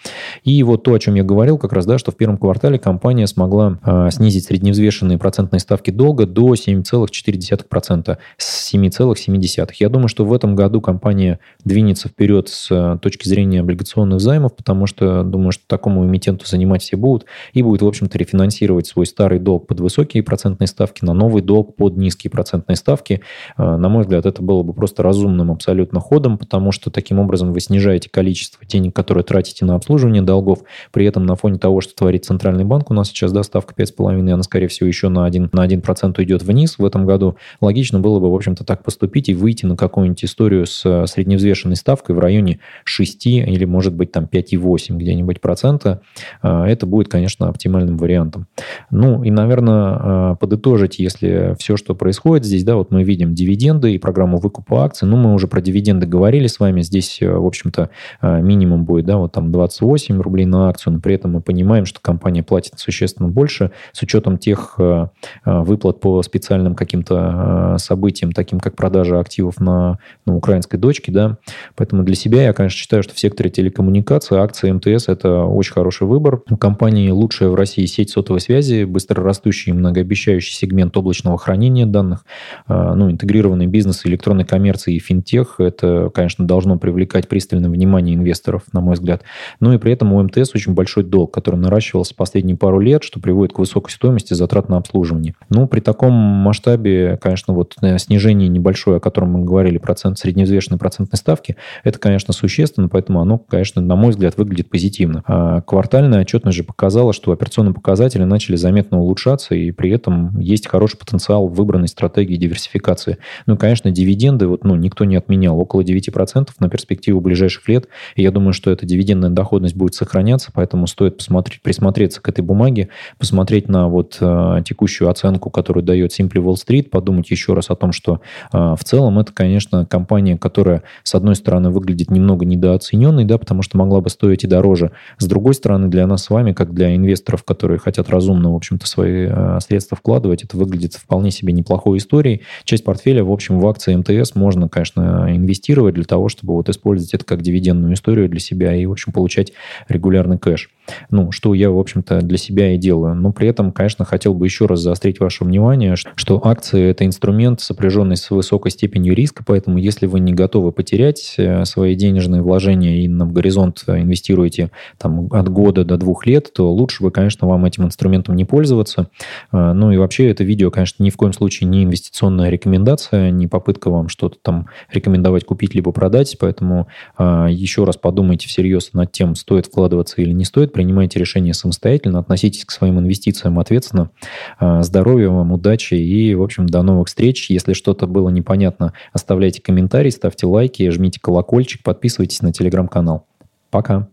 И 0.44 0.62
вот 0.63 0.84
то, 0.84 0.94
о 0.94 1.00
чем 1.00 1.16
я 1.16 1.24
говорил, 1.24 1.58
как 1.58 1.72
раз, 1.72 1.86
да, 1.86 1.98
что 1.98 2.12
в 2.12 2.18
первом 2.18 2.38
квартале 2.38 2.78
компания 2.78 3.26
смогла 3.26 3.80
э, 3.86 4.10
снизить 4.12 4.44
средневзвешенные 4.46 5.18
процентные 5.18 5.62
ставки 5.62 5.92
долга 5.92 6.26
до 6.26 6.54
7,4%, 6.54 8.18
с 8.38 8.74
7,7%. 8.74 9.70
Я 9.80 9.90
думаю, 9.90 10.10
что 10.10 10.26
в 10.26 10.34
этом 10.34 10.56
году 10.56 10.82
компания 10.82 11.40
двинется 11.63 12.10
вперед 12.10 12.50
с 12.50 12.68
э, 12.70 13.00
точки 13.02 13.30
зрения 13.30 13.62
облигационных 13.62 14.20
займов, 14.20 14.58
потому 14.58 14.88
что 14.88 15.24
думаю, 15.24 15.54
что 15.54 15.63
такому 15.68 16.06
эмитенту 16.06 16.46
занимать 16.46 16.82
все 16.82 16.98
будут, 16.98 17.26
и 17.54 17.62
будет, 17.62 17.82
в 17.82 17.88
общем-то, 17.88 18.18
рефинансировать 18.18 18.88
свой 18.88 19.06
старый 19.06 19.40
долг 19.40 19.68
под 19.68 19.80
высокие 19.80 20.22
процентные 20.22 20.68
ставки 20.68 21.06
на 21.06 21.13
новый 21.13 21.42
долг 21.42 21.78
под 21.78 21.96
низкие 21.96 22.30
процентные 22.30 22.76
ставки. 22.76 23.22
Э, 23.58 23.78
на 23.78 23.90
мой 23.90 24.04
взгляд, 24.04 24.16
это 24.25 24.41
было 24.41 24.63
бы 24.63 24.73
просто 24.73 25.03
разумным 25.03 25.51
абсолютно 25.51 25.99
ходом, 25.99 26.38
потому 26.38 26.71
что 26.71 26.89
таким 26.89 27.19
образом 27.19 27.53
вы 27.53 27.60
снижаете 27.60 28.10
количество 28.10 28.65
денег, 28.65 28.95
которые 28.95 29.23
тратите 29.23 29.65
на 29.65 29.75
обслуживание 29.75 30.21
долгов. 30.21 30.60
При 30.91 31.06
этом 31.06 31.25
на 31.25 31.36
фоне 31.36 31.58
того, 31.60 31.82
что 31.82 31.95
творит 31.95 32.25
Центральный 32.25 32.65
банк, 32.65 32.91
у 32.91 32.93
нас 32.93 33.10
сейчас 33.10 33.32
да, 33.32 33.43
ставка 33.43 33.73
5,5, 33.75 34.32
она, 34.32 34.43
скорее 34.43 34.67
всего, 34.67 34.88
еще 34.88 35.10
на 35.10 35.27
1%, 35.27 35.49
на 35.51 35.65
1% 35.65 36.15
уйдет 36.17 36.43
вниз 36.43 36.77
в 36.77 36.86
этом 36.86 37.06
году. 37.06 37.38
Логично 37.62 37.99
было 37.99 38.19
бы, 38.19 38.32
в 38.32 38.36
общем-то, 38.36 38.63
так 38.63 38.84
поступить 38.84 39.30
и 39.30 39.34
выйти 39.34 39.65
на 39.65 39.75
какую-нибудь 39.75 40.23
историю 40.23 40.65
с 40.65 40.86
э, 40.86 41.08
средневзвешенной 41.08 41.75
ставкой 41.75 42.15
в 42.15 42.19
районе 42.19 42.60
6 42.84 43.27
или, 43.27 43.65
может 43.65 43.93
быть, 43.93 44.12
там 44.12 44.25
5,8 44.32 44.95
где-нибудь 44.97 45.41
процента. 45.41 46.01
Э, 46.41 46.63
это 46.65 46.86
будет, 46.86 47.10
конечно, 47.10 47.47
оптимальным 47.47 47.97
вариантом. 47.97 48.47
Ну 48.91 49.23
и, 49.23 49.32
наверное, 49.32 50.36
подытожить, 50.36 50.99
если 50.99 51.56
все, 51.60 51.77
что 51.77 51.95
происходит 51.95 52.45
здесь, 52.45 52.63
да, 52.63 52.75
вот 52.75 52.91
мы 52.91 53.03
видим 53.03 53.34
дивиденды 53.34 53.93
и 53.93 53.99
программу 54.08 54.38
выкупа 54.38 54.86
акций. 54.86 55.06
Ну, 55.06 55.17
мы 55.17 55.34
уже 55.34 55.48
про 55.48 55.60
дивиденды 55.60 56.08
говорили 56.08 56.48
с 56.48 56.62
вами. 56.62 56.80
Здесь, 56.80 57.20
в 57.20 57.46
общем-то, 57.46 57.89
минимум 58.22 58.86
будет, 58.86 59.06
да, 59.06 59.17
вот 59.17 59.34
там 59.34 59.52
28 59.52 60.22
рублей 60.22 60.46
на 60.46 60.70
акцию, 60.70 60.93
но 60.93 61.00
при 61.02 61.15
этом 61.15 61.34
мы 61.34 61.41
понимаем, 61.41 61.86
что 61.86 62.00
компания 62.00 62.41
платит 62.41 62.80
существенно 62.80 63.28
больше 63.28 63.72
с 63.91 64.02
учетом 64.02 64.38
тех 64.38 64.76
э, 64.78 65.08
э, 65.46 65.60
выплат 65.60 66.00
по 66.00 66.22
специальным 66.24 66.74
каким-то 66.74 67.76
э, 67.76 67.78
событиям, 67.80 68.32
таким 68.32 68.62
как 68.62 68.78
продажа 68.78 69.20
активов 69.20 69.60
на, 69.60 70.00
на 70.26 70.38
украинской 70.38 70.78
дочке, 70.78 71.12
да. 71.12 71.38
Поэтому 71.76 72.04
для 72.04 72.15
себя 72.15 72.43
я, 72.43 72.54
конечно, 72.54 72.78
считаю, 72.78 73.04
что 73.04 73.13
в 73.13 73.20
секторе 73.20 73.50
телекоммуникации 73.50 74.38
акции 74.38 74.72
МТС– 74.72 75.06
это 75.10 75.43
очень 75.43 75.74
хороший 75.74 76.08
выбор. 76.08 76.43
У 76.50 76.56
компании 76.56 77.10
лучшая 77.10 77.50
в 77.50 77.56
России 77.56 77.86
сеть 77.86 78.10
сотовой 78.12 78.39
связи, 78.39 78.86
быстрорастущий 78.86 79.72
и 79.72 79.76
многообещающий 79.76 80.56
сегмент 80.56 80.96
облачного 80.96 81.38
хранения 81.38 81.86
данных, 81.86 82.26
ну, 82.67 83.12
интегрированный 83.12 83.67
бизнес 83.67 83.96
электронной 84.05 84.45
коммерции 84.45 84.95
и 84.95 84.99
финтех– 84.99 85.55
это, 85.60 86.12
конечно, 86.13 86.45
должно 86.45 86.77
привлекать 86.77 87.27
пристальное 87.27 87.69
внимание 87.69 88.15
инвесторов, 88.15 88.63
на 88.73 88.81
мой 88.81 88.95
взгляд. 88.95 89.23
Ну 89.60 89.73
и 89.73 89.77
при 89.77 89.93
этом 89.93 90.13
у 90.13 90.21
МТС 90.21 90.53
очень 90.55 90.73
большой 90.73 91.03
долг, 91.03 91.33
который 91.33 91.60
наращивался 91.60 92.15
последние 92.15 92.57
пару 92.57 92.79
лет, 92.79 93.03
что 93.03 93.19
приводит 93.19 93.53
к 93.53 93.60
высокой 93.60 93.91
стоимости 93.91 94.33
затрат 94.33 94.69
на 94.69 94.77
обслуживание. 94.77 95.36
Ну, 95.49 95.67
при 95.67 95.79
таком 95.79 96.13
масштабе, 96.13 97.17
конечно, 97.21 97.53
вот 97.53 97.75
э, 97.81 97.97
снижение 97.97 98.47
небольшое, 98.47 98.97
о 98.97 98.99
котором 98.99 99.31
мы 99.31 99.43
говорили, 99.43 99.77
процент 99.77 100.19
средневзвешенной 100.19 100.77
процентной 100.77 101.17
ставки, 101.17 101.55
это, 101.83 101.99
конечно, 101.99 102.33
существенно, 102.33 102.89
поэтому 102.89 103.21
оно, 103.21 103.38
конечно, 103.38 103.81
на 103.81 103.95
мой 103.95 104.12
взгляд, 104.12 104.38
выглядит 104.38 104.69
позитивно. 104.69 105.23
А 105.27 105.62
квартальная 105.62 106.21
отчетность 106.21 106.57
же 106.57 106.63
показала, 106.63 107.13
что 107.13 107.31
операционные 107.31 107.73
показатели 107.73 108.23
начали 108.23 108.55
заметно 108.55 108.99
улучшаться, 108.99 109.55
и 109.55 109.71
при 109.71 109.91
этом 109.91 110.39
есть 110.39 110.67
хороший 110.67 110.97
потенциал 110.97 111.47
выбранной 111.47 111.88
стратегии 111.88 112.36
диверсификации. 112.36 113.17
Ну, 113.45 113.57
конечно, 113.57 113.87
дивиденды 113.91 114.47
вот, 114.47 114.63
ну, 114.63 114.76
никто 114.76 115.06
не 115.06 115.15
отменял, 115.15 115.60
около 115.60 115.82
9% 115.82 116.50
на 116.60 116.69
перспективу 116.69 117.21
ближайших 117.21 117.67
лет, 117.67 117.88
и 118.15 118.23
я 118.23 118.32
думаю, 118.32 118.54
что 118.54 118.71
эта 118.71 118.86
дивидендная 118.86 119.30
доходность 119.30 119.76
будет 119.76 119.95
сохраняться, 119.95 120.52
поэтому 120.54 120.88
стоит 120.88 121.17
посмотреть, 121.17 121.62
присмотреться 121.62 122.21
к 122.21 122.30
этой 122.30 122.41
бумаге, 122.41 122.89
посмотреть 123.17 123.67
на 123.67 123.88
вот 123.88 124.17
э, 124.19 124.62
текущую 124.65 125.10
оценку, 125.10 125.50
которую 125.50 125.84
дает 125.84 126.17
Simply 126.17 126.43
Wall 126.43 126.56
Street, 126.56 126.89
подумать 126.89 127.30
еще 127.32 127.54
раз 127.54 127.69
о 127.69 127.76
том, 127.76 127.91
что 127.91 128.21
э, 128.54 128.58
в 128.58 128.84
целом 128.84 129.19
это, 129.19 129.32
конечно, 129.34 129.86
компания, 129.86 130.38
которая, 130.38 130.84
с 131.04 131.15
одной 131.15 131.36
стороны, 131.36 131.69
выглядит 131.69 132.12
немного 132.12 132.45
недооцененной, 132.45 133.26
да, 133.26 133.38
потому 133.38 133.62
что 133.62 133.78
могла 133.78 134.02
бы 134.02 134.10
стоить 134.10 134.43
и 134.43 134.47
дороже. 134.47 134.91
С 135.17 135.26
другой 135.26 135.54
стороны, 135.54 135.88
для 135.88 136.08
нас 136.08 136.23
с 136.23 136.30
вами, 136.30 136.54
как 136.54 136.73
для 136.73 136.95
инвесторов, 136.95 137.43
которые 137.43 137.80
хотят 137.80 138.10
разумно, 138.10 138.52
в 138.52 138.56
общем-то, 138.56 138.88
свои 138.88 139.28
э, 139.30 139.60
средства 139.62 139.97
вкладывать, 139.97 140.43
это 140.43 140.58
выглядит 140.58 140.93
вполне 140.93 141.32
себе 141.32 141.54
неплохой 141.54 141.97
историей. 141.97 142.41
Часть 142.63 142.84
портфеля, 142.84 143.23
в 143.23 143.32
общем, 143.32 143.60
в 143.60 143.67
акции 143.67 143.77
МТС 143.86 144.36
можно, 144.36 144.68
конечно, 144.70 145.28
инвестировать 145.30 145.96
для 145.96 146.04
того, 146.04 146.30
чтобы 146.30 146.54
вот 146.54 146.70
использовать 146.70 147.13
это 147.13 147.26
как 147.26 147.42
дивидендную 147.42 147.94
историю 147.94 148.30
для 148.30 148.40
себя 148.40 148.76
и, 148.76 148.86
в 148.86 148.92
общем, 148.92 149.13
получать 149.13 149.54
регулярный 149.88 150.38
кэш. 150.38 150.70
Ну, 151.10 151.32
что 151.32 151.54
я, 151.54 151.70
в 151.70 151.78
общем-то, 151.78 152.22
для 152.22 152.38
себя 152.38 152.74
и 152.74 152.78
делаю. 152.78 153.16
Но 153.16 153.32
при 153.32 153.48
этом, 153.48 153.72
конечно, 153.72 154.06
хотел 154.06 154.34
бы 154.34 154.46
еще 154.46 154.66
раз 154.66 154.80
заострить 154.80 155.20
ваше 155.20 155.44
внимание, 155.44 155.96
что 156.16 156.46
акции– 156.46 156.82
это 156.90 157.06
инструмент, 157.06 157.62
сопряженный 157.62 158.16
с 158.16 158.30
высокой 158.30 158.72
степенью 158.72 159.13
риска, 159.13 159.44
поэтому 159.46 159.78
если 159.78 160.06
вы 160.06 160.20
не 160.20 160.34
готовы 160.34 160.72
потерять 160.72 161.36
э, 161.38 161.66
свои 161.66 161.96
денежные 161.96 162.42
вложения 162.42 163.04
и 163.04 163.08
на 163.08 163.26
горизонт 163.26 163.84
инвестируете 163.88 164.72
там, 164.98 165.28
от 165.32 165.50
года 165.50 165.84
до 165.84 165.98
двух 165.98 166.26
лет, 166.26 166.52
то 166.54 166.72
лучше 166.72 167.04
бы, 167.04 167.12
конечно, 167.12 167.48
вам 167.48 167.66
этим 167.66 167.86
инструментом 167.86 168.36
не 168.36 168.46
пользоваться. 168.46 169.10
Э, 169.52 169.74
ну 169.74 169.92
и 169.92 169.98
вообще 169.98 170.30
это 170.30 170.44
видео, 170.44 170.72
конечно, 170.72 171.04
ни 171.04 171.10
в 171.10 171.18
коем 171.18 171.34
случае 171.34 171.70
не 171.70 171.84
инвестиционная 171.84 172.50
рекомендация, 172.50 173.32
не 173.32 173.48
попытка 173.58 173.89
вам 173.89 174.08
что-то 174.08 174.38
там 174.39 174.67
рекомендовать 174.91 175.43
купить 175.43 175.74
либо 175.74 175.91
продать, 175.91 176.38
поэтому 176.39 176.88
э, 177.17 177.48
еще 177.50 177.86
раз 177.86 177.98
подумайте 177.98 178.48
всерьез 178.48 178.93
над 178.93 179.12
тем, 179.12 179.34
стоит 179.34 179.65
вкладываться 179.65 180.22
или 180.22 180.32
не 180.32 180.46
стоит, 180.46 180.74
принимайте 180.74 181.20
решение 181.20 181.56
самостоятельно, 181.56 182.20
относитесь 182.20 182.65
к 182.65 182.72
своим 182.72 183.00
инвестициям 183.00 183.58
ответственно. 183.58 184.12
А, 184.60 184.84
здоровья 184.84 185.30
вам, 185.30 185.52
удачи 185.52 185.96
и, 185.96 186.36
в 186.36 186.43
общем, 186.43 186.67
до 186.67 186.84
новых 186.84 187.08
встреч. 187.08 187.50
Если 187.50 187.74
что-то 187.74 188.06
было 188.06 188.30
непонятно, 188.30 188.93
оставляйте 189.12 189.62
комментарии, 189.62 190.12
ставьте 190.12 190.46
лайки, 190.46 190.88
жмите 190.89 191.20
колокольчик, 191.20 191.82
подписывайтесь 191.82 192.41
на 192.41 192.54
телеграм-канал. 192.54 193.26
Пока. 193.72 194.08